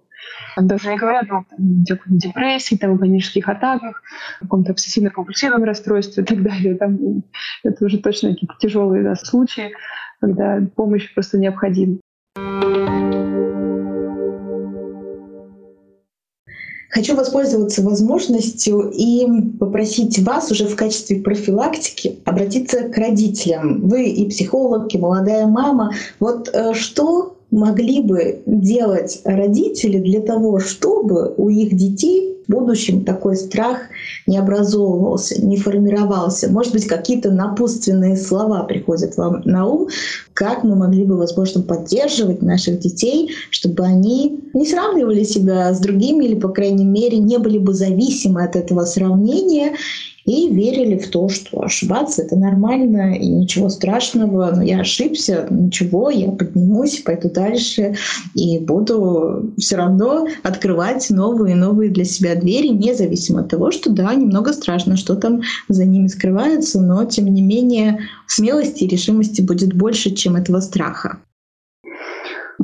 Даже 0.56 0.90
не 0.90 0.96
говорят 0.96 1.26
ну, 1.28 1.44
там, 1.48 2.18
депрессии, 2.18 2.76
там, 2.76 2.98
панических 2.98 3.48
атаках, 3.48 4.02
каком-то 4.40 4.72
обсессивно-компульсивном 4.72 5.64
расстройстве 5.64 6.22
и 6.22 6.26
так 6.26 6.42
далее. 6.42 6.76
Там, 6.76 7.22
это 7.62 7.84
уже 7.84 7.98
точно 7.98 8.30
какие-то 8.30 8.54
тяжелые 8.58 9.04
да, 9.04 9.14
случаи, 9.14 9.72
когда 10.20 10.60
помощь 10.74 11.12
просто 11.14 11.38
необходима. 11.38 11.98
Хочу 16.88 17.14
воспользоваться 17.14 17.82
возможностью 17.82 18.90
и 18.90 19.26
попросить 19.58 20.18
вас 20.20 20.50
уже 20.50 20.66
в 20.66 20.74
качестве 20.74 21.20
профилактики 21.20 22.18
обратиться 22.24 22.88
к 22.88 22.96
родителям. 22.96 23.88
Вы 23.88 24.08
и 24.08 24.28
психолог, 24.28 24.94
и 24.94 24.98
молодая 24.98 25.46
мама. 25.46 25.92
Вот 26.18 26.48
э, 26.52 26.72
что 26.72 27.37
могли 27.50 28.00
бы 28.00 28.42
делать 28.46 29.20
родители 29.24 29.98
для 29.98 30.20
того, 30.20 30.60
чтобы 30.60 31.34
у 31.36 31.48
их 31.48 31.74
детей 31.76 32.36
в 32.46 32.50
будущем 32.52 33.04
такой 33.04 33.36
страх 33.36 33.78
не 34.26 34.38
образовывался, 34.38 35.40
не 35.44 35.56
формировался? 35.56 36.50
Может 36.50 36.72
быть, 36.72 36.86
какие-то 36.86 37.30
напутственные 37.30 38.16
слова 38.16 38.64
приходят 38.64 39.16
вам 39.16 39.42
на 39.44 39.66
ум, 39.66 39.88
как 40.34 40.62
мы 40.62 40.76
могли 40.76 41.04
бы, 41.04 41.16
возможно, 41.16 41.62
поддерживать 41.62 42.42
наших 42.42 42.80
детей, 42.80 43.30
чтобы 43.50 43.84
они 43.84 44.40
не 44.52 44.66
сравнивали 44.66 45.24
себя 45.24 45.72
с 45.72 45.80
другими 45.80 46.26
или, 46.26 46.34
по 46.34 46.48
крайней 46.48 46.84
мере, 46.84 47.18
не 47.18 47.38
были 47.38 47.58
бы 47.58 47.72
зависимы 47.74 48.44
от 48.44 48.56
этого 48.56 48.84
сравнения 48.84 49.74
и 50.28 50.54
верили 50.54 50.98
в 50.98 51.08
то, 51.08 51.30
что 51.30 51.62
ошибаться 51.62 52.20
это 52.20 52.36
нормально 52.36 53.16
и 53.16 53.26
ничего 53.26 53.70
страшного, 53.70 54.52
но 54.54 54.62
я 54.62 54.80
ошибся, 54.80 55.46
ничего, 55.48 56.10
я 56.10 56.30
поднимусь, 56.30 57.00
пойду 57.00 57.30
дальше 57.30 57.94
и 58.34 58.58
буду 58.58 59.54
все 59.56 59.76
равно 59.76 60.28
открывать 60.42 61.08
новые 61.08 61.54
и 61.54 61.58
новые 61.58 61.90
для 61.90 62.04
себя 62.04 62.34
двери, 62.34 62.68
независимо 62.68 63.40
от 63.40 63.48
того, 63.48 63.70
что 63.70 63.90
да, 63.90 64.14
немного 64.14 64.52
страшно, 64.52 64.98
что 64.98 65.16
там 65.16 65.40
за 65.68 65.86
ними 65.86 66.08
скрывается, 66.08 66.78
но 66.78 67.06
тем 67.06 67.32
не 67.32 67.40
менее 67.40 68.00
смелости 68.26 68.84
и 68.84 68.88
решимости 68.88 69.40
будет 69.40 69.72
больше, 69.72 70.10
чем 70.10 70.36
этого 70.36 70.60
страха. 70.60 71.20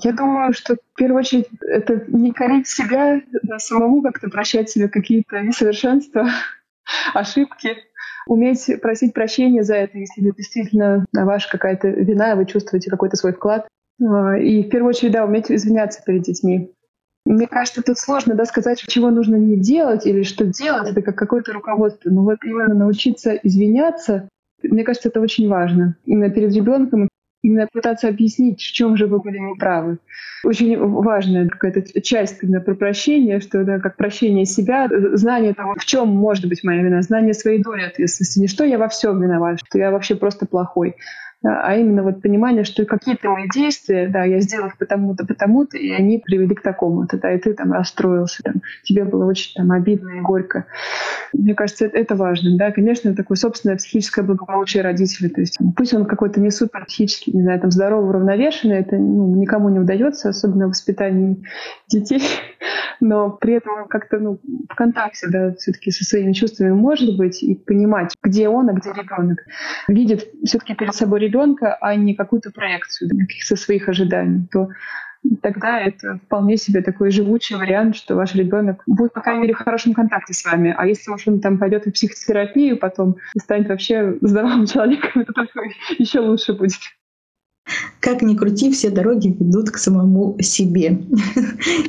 Я 0.03 0.13
думаю, 0.13 0.53
что 0.53 0.75
в 0.75 0.97
первую 0.99 1.21
очередь 1.21 1.47
это 1.63 2.05
не 2.09 2.33
корить 2.33 2.69
себя, 2.69 3.23
да, 3.43 3.59
самому 3.59 4.03
как-то 4.03 4.29
прощать 4.29 4.69
себе 4.69 4.89
какие-то 4.89 5.41
несовершенства, 5.41 6.29
ошибки, 7.15 7.77
уметь 8.27 8.71
просить 8.81 9.15
прощения 9.15 9.63
за 9.63 9.77
это, 9.77 9.99
если 9.99 10.27
это 10.27 10.37
действительно 10.37 11.05
ваша 11.13 11.51
какая-то 11.51 11.89
вина, 11.89 12.37
вы 12.37 12.47
чувствуете 12.47 12.91
какой-то 12.91 13.17
свой 13.17 13.33
вклад. 13.33 13.67
А, 14.03 14.37
и 14.37 14.63
в 14.63 14.69
первую 14.69 14.91
очередь, 14.91 15.13
да, 15.13 15.25
уметь 15.25 15.51
извиняться 15.51 16.03
перед 16.05 16.23
детьми. 16.23 16.73
Мне 17.27 17.47
кажется, 17.47 17.83
тут 17.83 17.99
сложно 17.99 18.35
да, 18.35 18.45
сказать, 18.45 18.83
чего 18.87 19.11
нужно 19.11 19.37
не 19.37 19.57
делать 19.57 20.07
или 20.07 20.23
что 20.23 20.45
делать. 20.45 20.91
Это 20.91 21.01
как 21.01 21.17
какое-то 21.17 21.53
руководство. 21.53 22.11
Но 22.11 22.23
вот 22.23 22.39
именно 22.45 22.75
научиться 22.75 23.33
извиняться, 23.43 24.29
мне 24.63 24.85
кажется, 24.85 25.09
это 25.09 25.21
очень 25.21 25.49
важно. 25.49 25.97
Именно 26.05 26.31
перед 26.31 26.55
ребенком 26.55 27.09
именно 27.45 27.69
пытаться 27.71 28.09
объяснить, 28.09 28.61
в 28.61 28.73
чем 28.73 28.97
же 28.97 29.07
вы 29.07 29.21
были 29.21 29.39
неправы. 29.39 29.99
Очень 30.45 30.79
важная 30.79 31.47
какая-то 31.47 32.01
часть 32.01 32.43
именно 32.43 32.61
про 32.61 32.75
прощение, 32.75 33.41
что 33.41 33.65
да, 33.65 33.79
как 33.79 33.97
прощение 33.97 34.47
себя, 34.47 34.89
знание 35.13 35.53
того, 35.53 35.75
в 35.79 35.85
чем 35.85 36.09
может 36.09 36.49
быть 36.49 36.65
моя 36.65 36.83
вина, 36.83 37.03
знание 37.03 37.35
своей 37.35 37.63
доли 37.63 37.83
ответственности. 37.83 38.39
Не 38.39 38.49
что 38.49 38.65
я 38.65 38.79
во 38.79 38.89
всем 38.89 39.23
виноват, 39.23 39.61
что 39.63 39.79
я 39.79 39.91
вообще 39.91 40.17
просто 40.17 40.47
плохой, 40.47 40.97
а 41.45 41.77
именно 41.77 42.03
вот 42.03 42.23
понимание, 42.23 42.65
что 42.65 42.85
какие-то 42.85 43.29
мои 43.31 43.49
действия, 43.49 44.09
да, 44.09 44.25
я 44.25 44.41
сделал 44.41 44.69
их 44.69 44.79
потому-то, 44.79 45.27
потому-то, 45.27 45.77
и 45.77 45.91
они 45.91 46.19
привели 46.19 46.55
к 46.55 46.63
такому-то, 46.63 47.19
да, 47.19 47.33
и 47.33 47.39
ты 47.39 47.53
там 47.55 47.73
расстроился, 47.73 48.43
там, 48.43 48.63
тебе 48.83 49.05
было 49.05 49.27
очень 49.27 49.55
там 49.55 49.71
обидно 49.73 50.11
и 50.11 50.21
горько. 50.21 50.67
Мне 51.33 51.55
кажется, 51.55 51.87
это, 51.87 51.99
это 51.99 52.15
важно, 52.15 52.57
да, 52.57 52.71
конечно, 52.71 53.15
такое 53.15 53.37
собственное 53.37 53.77
психическое 53.77 54.23
благополучие 54.23 54.83
родителей, 54.83 55.29
то 55.29 55.41
есть 55.41 55.59
пусть 55.77 55.93
он 55.93 56.07
какой-то 56.07 56.41
не 56.41 56.51
супер 56.51 56.87
психически, 56.87 57.31
не 57.31 57.43
знаю, 57.43 57.61
там 57.61 57.71
здоровый, 57.71 58.11
уравновешенный, 58.11 58.79
это 58.79 58.97
ну, 58.97 59.37
никому 59.37 59.69
не 59.69 59.81
удается, 59.81 60.31
особенно 60.31 60.67
в 60.67 60.71
воспитании 60.71 61.43
детей, 61.89 62.23
но 63.01 63.31
при 63.31 63.55
этом 63.55 63.89
как-то 63.89 64.19
ну, 64.19 64.41
в 64.69 64.75
контакте, 64.75 65.29
да, 65.29 65.55
все-таки 65.55 65.91
со 65.91 66.05
своими 66.05 66.33
чувствами 66.33 66.71
может 66.71 67.17
быть 67.17 67.43
и 67.43 67.55
понимать, 67.55 68.15
где 68.23 68.49
он, 68.49 68.69
а 68.71 68.73
где 68.73 68.91
ребенок. 68.93 69.39
Видит 69.89 70.29
все-таки 70.45 70.75
перед 70.75 70.95
собой 70.95 71.21
ребенка, 71.21 71.77
а 71.81 71.95
не 71.95 72.15
какую-то 72.15 72.51
проекцию 72.51 73.11
каких-то 73.11 73.57
своих 73.57 73.89
ожиданий, 73.89 74.47
то 74.51 74.69
тогда 75.43 75.81
это 75.81 76.21
вполне 76.27 76.57
себе 76.57 76.83
такой 76.83 77.11
живучий 77.11 77.57
вариант, 77.57 77.97
что 77.97 78.15
ваш 78.15 78.35
ребенок 78.35 78.83
будет, 78.87 79.13
по 79.13 79.21
крайней 79.21 79.43
мере, 79.43 79.55
в 79.55 79.59
хорошем 79.59 79.95
контакте 79.95 80.35
с 80.35 80.45
вами. 80.45 80.75
А 80.77 80.87
если 80.87 81.11
уж 81.11 81.27
он 81.27 81.41
там 81.41 81.59
пойдет 81.59 81.87
в 81.87 81.93
психотерапию 81.93 82.77
потом 82.77 83.17
станет 83.39 83.69
вообще 83.69 84.17
здоровым 84.21 84.67
человеком, 84.73 85.23
это 85.23 85.33
только 85.33 85.61
еще 85.99 86.21
лучше 86.21 86.53
будет. 86.53 86.73
Как 88.01 88.21
ни 88.21 88.37
крути, 88.37 88.71
все 88.71 88.91
дороги 88.91 89.29
ведут 89.29 89.71
к 89.71 89.79
самому 89.79 90.37
себе. 90.41 91.03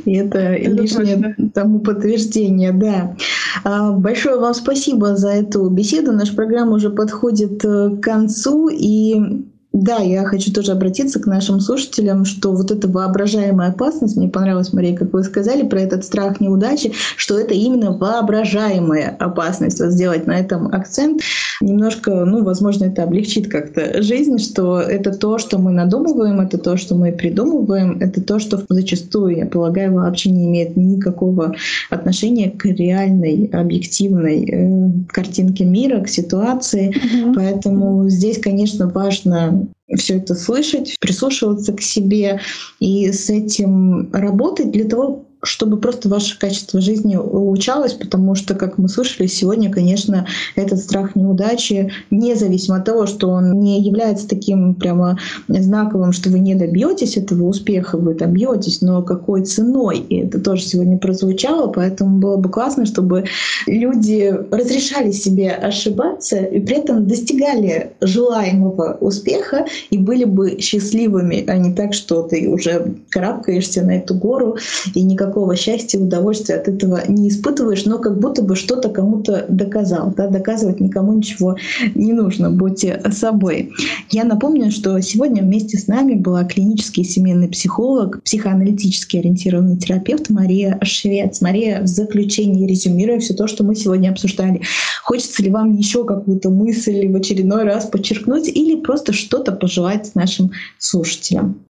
И 0.06 0.16
это, 0.16 0.40
это 0.40 0.72
лишнее 0.72 1.16
точно. 1.18 1.50
тому 1.54 1.80
подтверждение, 1.80 2.72
да. 2.72 3.18
А, 3.64 3.92
большое 3.92 4.40
вам 4.40 4.54
спасибо 4.54 5.18
за 5.18 5.32
эту 5.32 5.70
беседу. 5.70 6.14
Наша 6.14 6.34
программа 6.34 6.74
уже 6.74 6.90
подходит 6.90 7.66
э, 7.66 7.98
к 7.98 8.00
концу, 8.00 8.70
и 8.70 9.46
да, 9.76 9.98
я 9.98 10.24
хочу 10.24 10.54
тоже 10.54 10.72
обратиться 10.72 11.20
к 11.20 11.26
нашим 11.26 11.60
слушателям, 11.60 12.24
что 12.24 12.54
вот 12.54 12.72
эта 12.72 12.88
воображаемая 12.88 13.72
опасность, 13.72 14.16
мне 14.16 14.30
понравилось, 14.30 14.72
Мария, 14.72 14.96
как 14.96 15.12
вы 15.12 15.22
сказали, 15.24 15.68
про 15.68 15.82
этот 15.82 16.06
страх 16.06 16.40
неудачи, 16.40 16.94
что 17.18 17.38
это 17.38 17.54
именно 17.54 17.92
воображаемая 17.92 19.18
опасность. 19.20 19.82
Вот 19.82 19.92
сделать 19.92 20.28
на 20.28 20.40
этом 20.40 20.68
акцент 20.68 21.22
немножко, 21.60 22.24
ну, 22.24 22.44
возможно, 22.46 22.86
это 22.86 23.04
облегчит 23.04 23.50
как-то 23.50 24.02
жизнь, 24.02 24.38
что 24.38 24.80
это 24.80 25.12
то, 25.12 25.38
что 25.40 25.58
мы 25.58 25.72
надумываем, 25.72 26.40
это 26.40 26.58
то, 26.58 26.78
что 26.78 26.96
мы 26.96 27.12
придумываем, 27.12 27.98
это 28.00 28.22
то, 28.22 28.40
что 28.40 28.64
зачастую, 28.70 29.36
я 29.36 29.46
полагаю, 29.46 29.94
вообще 29.94 30.30
не 30.30 30.46
имеет 30.46 30.78
никакого 30.78 31.54
отношения 31.90 32.50
к 32.50 32.64
реальной, 32.66 33.50
объективной 33.52 34.46
э, 34.46 34.92
картинке 35.10 35.66
мира, 35.66 36.00
к 36.00 36.08
ситуации. 36.08 36.94
Mm-hmm. 36.96 37.34
Поэтому 37.36 38.10
здесь, 38.10 38.40
конечно, 38.40 38.88
важно 38.88 39.65
все 39.96 40.18
это 40.18 40.36
слышать, 40.36 40.96
прислушиваться 41.00 41.74
к 41.74 41.82
себе 41.82 42.42
и 42.80 43.12
с 43.12 43.30
этим 43.30 44.12
работать 44.12 44.72
для 44.72 44.86
того, 44.86 45.26
чтобы 45.44 45.78
просто 45.78 46.10
ваше 46.10 46.38
качество 46.40 46.82
жизни 46.82 47.16
улучшалось, 47.16 47.94
потому 47.94 48.36
что, 48.36 48.56
как 48.56 48.78
мы 48.78 48.90
слышали 48.90 49.28
сегодня, 49.28 49.72
конечно, 49.72 50.28
этот 50.56 50.80
страх 50.80 51.16
неудачи, 51.16 51.92
независимо 52.10 52.78
от 52.78 52.86
того, 52.86 53.06
что 53.06 53.30
он 53.30 53.60
не 53.60 53.82
является 53.82 54.28
таким 54.28 54.76
прямо 54.76 55.20
знаковым, 55.48 56.12
что 56.12 56.30
вы 56.30 56.40
не 56.40 56.56
добьетесь 56.56 57.18
этого 57.18 57.48
успеха, 57.48 57.98
вы 57.98 58.16
добьетесь, 58.16 58.82
но 58.82 59.02
какой 59.04 59.44
ценой? 59.44 60.00
И 60.00 60.22
это 60.22 60.40
тоже 60.40 60.64
сегодня 60.64 60.98
прозвучало, 60.98 61.68
поэтому 61.68 62.20
было 62.20 62.38
бы 62.38 62.50
классно, 62.50 62.86
чтобы 62.86 63.26
люди 63.68 64.34
разрешали 64.52 65.12
себе 65.12 65.52
ошибаться 65.52 66.38
и 66.38 66.60
при 66.60 66.78
этом 66.78 67.08
достигали 67.08 67.92
желаемого 68.02 68.98
успеха 69.00 69.66
и 69.90 69.98
были 69.98 70.24
бы 70.24 70.60
счастливыми, 70.60 71.46
а 71.48 71.58
не 71.58 71.74
так, 71.74 71.94
что 71.94 72.24
ты 72.24 72.50
уже 72.50 72.96
карабкаешься 73.10 73.84
на 73.84 73.98
эту 73.98 74.16
гору 74.16 74.58
и 74.94 75.04
никак 75.04 75.35
никакого 75.36 75.56
счастья, 75.58 76.00
удовольствия 76.00 76.56
от 76.56 76.70
этого 76.70 77.02
не 77.10 77.28
испытываешь, 77.28 77.84
но 77.86 78.00
как 78.00 78.20
будто 78.20 78.42
бы 78.42 78.56
что-то 78.56 78.88
кому-то 78.88 79.46
доказал. 79.50 80.14
Да? 80.16 80.30
Доказывать 80.30 80.80
никому 80.80 81.12
ничего 81.14 81.58
не 81.94 82.14
нужно, 82.14 82.50
будьте 82.50 83.02
собой. 83.12 83.72
Я 84.12 84.24
напомню, 84.24 84.72
что 84.72 85.00
сегодня 85.02 85.44
вместе 85.44 85.78
с 85.78 85.88
нами 85.88 86.14
была 86.14 86.46
клинический 86.46 87.04
семейный 87.04 87.50
психолог, 87.50 88.24
психоаналитически 88.24 89.18
ориентированный 89.18 89.78
терапевт 89.78 90.30
Мария 90.30 90.80
Швец. 90.84 91.42
Мария, 91.42 91.82
в 91.82 91.88
заключении 91.88 92.66
резюмируя 92.66 93.20
все 93.20 93.34
то, 93.34 93.48
что 93.48 93.66
мы 93.66 93.76
сегодня 93.76 94.12
обсуждали, 94.12 94.62
хочется 95.04 95.44
ли 95.44 95.52
вам 95.52 95.76
еще 95.76 96.06
какую-то 96.06 96.50
мысль 96.50 97.08
в 97.12 97.16
очередной 97.16 97.64
раз 97.64 97.86
подчеркнуть 97.86 98.48
или 98.48 98.80
просто 98.80 99.12
что-то 99.12 99.52
пожелать 99.52 100.16
нашим 100.16 100.52
слушателям? 100.80 101.66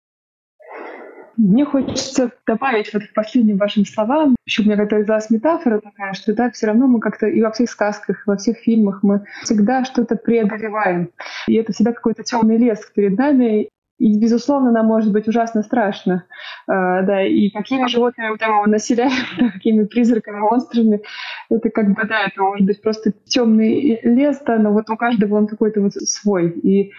Мне 1.37 1.65
хочется 1.65 2.31
добавить 2.45 2.93
вот 2.93 3.03
к 3.03 3.13
последним 3.13 3.57
вашим 3.57 3.85
словам, 3.85 4.35
еще 4.45 4.61
у 4.61 4.65
меня 4.65 4.75
готовилась 4.75 5.29
метафора 5.29 5.79
такая, 5.79 6.13
что 6.13 6.33
да, 6.33 6.51
все 6.51 6.67
равно 6.67 6.87
мы 6.87 6.99
как-то 6.99 7.27
и 7.27 7.41
во 7.41 7.51
всех 7.51 7.69
сказках, 7.69 8.19
и 8.19 8.29
во 8.29 8.37
всех 8.37 8.57
фильмах 8.57 8.99
мы 9.01 9.25
всегда 9.43 9.83
что-то 9.85 10.15
преодолеваем. 10.15 11.09
И 11.47 11.55
это 11.55 11.73
всегда 11.73 11.91
какой-то 11.91 12.23
темный 12.23 12.57
лес 12.57 12.85
перед 12.93 13.17
нами, 13.17 13.69
и, 13.99 14.19
безусловно, 14.19 14.71
нам 14.71 14.87
может 14.87 15.11
быть 15.11 15.27
ужасно 15.27 15.63
страшно. 15.63 16.25
Uh, 16.69 17.03
да, 17.03 17.25
и 17.25 17.49
какими 17.49 17.87
животными 17.87 18.35
там 18.37 18.55
его 18.55 18.65
населяем, 18.65 19.11
да, 19.37 19.49
какими 19.51 19.85
призраками, 19.85 20.39
монстрами. 20.39 21.01
Это 21.49 21.69
как 21.69 21.93
бы, 21.93 22.03
да, 22.05 22.25
это 22.25 22.41
может 22.41 22.65
быть 22.65 22.81
просто 22.81 23.11
темный 23.11 24.01
лес, 24.03 24.41
да, 24.45 24.57
но 24.57 24.73
вот 24.73 24.89
у 24.89 24.97
каждого 24.97 25.35
он 25.35 25.47
какой-то 25.47 25.81
вот 25.81 25.93
свой. 25.93 26.49
И 26.49 26.91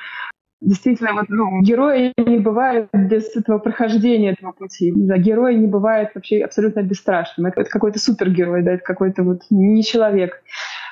действительно, 0.64 1.12
вот, 1.14 1.28
ну, 1.28 1.60
герои 1.62 2.12
не 2.16 2.38
бывают 2.38 2.88
без 2.92 3.34
этого 3.36 3.58
прохождения 3.58 4.32
этого 4.32 4.52
пути. 4.52 4.92
Да, 4.94 5.16
герой 5.18 5.56
не 5.56 5.66
бывает 5.66 6.10
вообще 6.14 6.42
абсолютно 6.42 6.82
бесстрашным. 6.82 7.46
Это, 7.46 7.62
это 7.62 7.70
какой-то 7.70 7.98
супергерой, 7.98 8.62
да, 8.62 8.72
это 8.72 8.84
какой-то 8.84 9.22
вот 9.22 9.42
не 9.50 9.82
человек. 9.84 10.42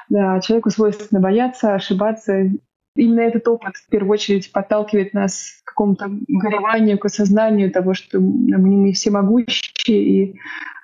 Да, 0.09 0.41
человеку 0.41 0.71
свойственно 0.71 1.21
бояться, 1.21 1.75
ошибаться. 1.75 2.51
Именно 2.95 3.21
этот 3.21 3.49
опыт 3.49 3.77
в 3.77 3.89
первую 3.89 4.13
очередь 4.13 4.53
подталкивает 4.53 5.15
нас 5.15 5.63
к 5.65 5.69
какому-то 5.69 6.11
гореванию, 6.29 6.99
к 6.99 7.07
осознанию 7.07 7.73
того, 7.73 7.95
что 7.95 8.21
мы 8.21 8.69
не 8.69 8.93
всемогущие, 8.93 9.63
и 9.87 10.37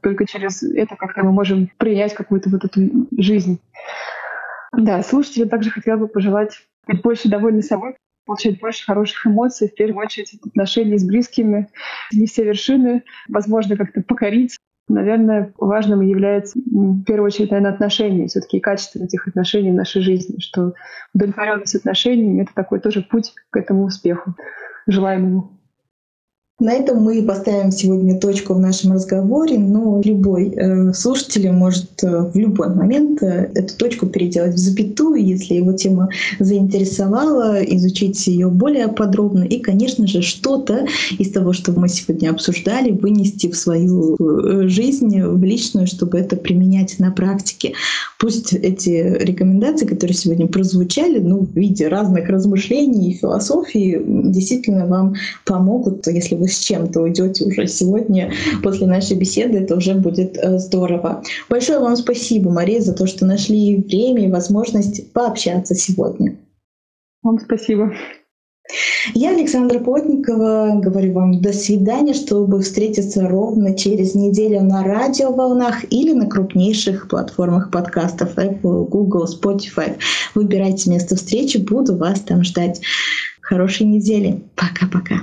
только 0.03 0.27
через 0.27 0.63
это 0.63 0.97
как-то 0.97 1.23
мы 1.25 1.33
можем 1.33 1.71
принять 1.77 2.15
какую-то 2.15 2.49
вот 2.49 2.65
эту 2.65 2.81
жизнь. 3.19 3.61
Да, 4.73 5.03
слушателям 5.03 5.49
также 5.49 5.71
хотела 5.71 5.99
бы 5.99 6.09
пожелать 6.09 6.53
быть 6.87 7.03
больше 7.03 7.29
довольны 7.29 7.63
собой, 7.63 7.97
получать 8.29 8.61
больше 8.61 8.85
хороших 8.85 9.27
эмоций, 9.27 9.69
в 9.69 9.75
первую 9.75 10.05
очередь 10.05 10.39
отношения 10.45 10.99
с 10.99 11.05
близкими, 11.05 11.69
не 12.13 12.27
все 12.27 12.45
вершины, 12.45 13.03
возможно, 13.27 13.75
как-то 13.75 14.03
покорить. 14.03 14.59
Наверное, 14.87 15.53
важным 15.57 16.03
является 16.03 16.59
в 16.59 17.05
первую 17.05 17.27
очередь, 17.27 17.51
наверное, 17.51 17.73
отношения, 17.73 18.27
все-таки 18.27 18.61
качество 18.61 19.03
этих 19.03 19.27
отношений 19.27 19.71
в 19.71 19.75
нашей 19.75 20.03
жизни, 20.03 20.41
что 20.41 20.75
удовлетворенность 21.15 21.75
отношениями— 21.75 22.43
это 22.45 22.53
такой 22.55 22.81
тоже 22.81 23.01
путь 23.03 23.33
к 23.51 23.57
этому 23.57 23.85
успеху 23.85 24.35
желаемому. 24.87 25.58
На 26.61 26.73
этом 26.73 27.05
мы 27.05 27.23
поставим 27.23 27.71
сегодня 27.71 28.19
точку 28.19 28.55
в 28.55 28.59
нашем 28.59 28.91
разговоре, 28.91 29.61
но 29.61 30.03
любой 30.05 30.49
э, 30.49 30.93
слушатель 30.93 31.53
может 31.53 32.03
э, 32.03 32.23
в 32.35 32.37
любой 32.37 32.75
момент 32.75 33.23
э, 33.23 33.53
эту 33.55 33.77
точку 33.77 34.07
переделать 34.07 34.55
в 34.55 34.59
запятую, 34.59 35.25
если 35.25 35.55
его 35.55 35.73
тема 35.75 36.09
заинтересовала, 36.41 37.63
изучить 37.63 38.27
ее 38.27 38.49
более 38.49 38.89
подробно 38.89 39.45
и, 39.45 39.61
конечно 39.61 40.09
же, 40.09 40.21
что-то 40.21 40.89
из 41.17 41.31
того, 41.31 41.53
что 41.53 41.71
мы 41.71 41.89
сегодня 41.89 42.31
обсуждали, 42.31 42.91
вынести 42.91 43.49
в 43.49 43.57
свою 43.57 44.17
э, 44.17 44.67
жизнь, 44.67 45.23
в 45.23 45.45
личную, 45.45 45.87
чтобы 45.87 46.19
это 46.19 46.35
применять 46.35 46.99
на 46.99 47.13
практике. 47.13 47.75
Пусть 48.19 48.53
эти 48.53 49.17
рекомендации, 49.21 49.87
которые 49.87 50.17
сегодня 50.17 50.49
прозвучали, 50.49 51.21
ну, 51.21 51.47
в 51.47 51.57
виде 51.57 51.87
разных 51.87 52.29
размышлений 52.29 53.13
и 53.13 53.15
философии, 53.15 54.03
действительно 54.05 54.87
вам 54.87 55.15
помогут, 55.45 56.09
если 56.09 56.35
вы 56.35 56.48
с 56.49 56.59
чем-то 56.59 57.01
уйдете 57.01 57.45
уже 57.45 57.67
сегодня 57.67 58.33
после 58.63 58.87
нашей 58.87 59.17
беседы, 59.17 59.59
это 59.59 59.77
уже 59.77 59.95
будет 59.95 60.37
э, 60.37 60.59
здорово. 60.59 61.23
Большое 61.49 61.79
вам 61.79 61.97
спасибо, 61.97 62.51
Мария, 62.51 62.81
за 62.81 62.95
то, 62.95 63.07
что 63.07 63.27
нашли 63.27 63.77
время 63.77 64.27
и 64.27 64.31
возможность 64.31 65.13
пообщаться 65.13 65.75
сегодня. 65.75 66.37
Вам 67.23 67.39
спасибо. 67.41 67.93
Я, 69.15 69.31
Александра 69.31 69.79
Плотникова, 69.79 70.79
говорю 70.81 71.15
вам 71.15 71.41
до 71.41 71.53
свидания, 71.53 72.13
чтобы 72.13 72.61
встретиться 72.61 73.27
ровно 73.27 73.75
через 73.75 74.15
неделю 74.15 74.61
на 74.63 74.85
радиоволнах 74.85 75.91
или 75.91 76.13
на 76.13 76.27
крупнейших 76.27 77.09
платформах 77.09 77.71
подкастов 77.71 78.37
Apple, 78.37 78.87
Google, 78.87 79.25
Spotify. 79.25 79.97
Выбирайте 80.35 80.91
место 80.91 81.17
встречи, 81.17 81.57
буду 81.57 81.97
вас 81.97 82.21
там 82.21 82.45
ждать. 82.45 82.83
Хорошей 83.41 83.87
недели. 83.87 84.43
Пока-пока. 84.55 85.23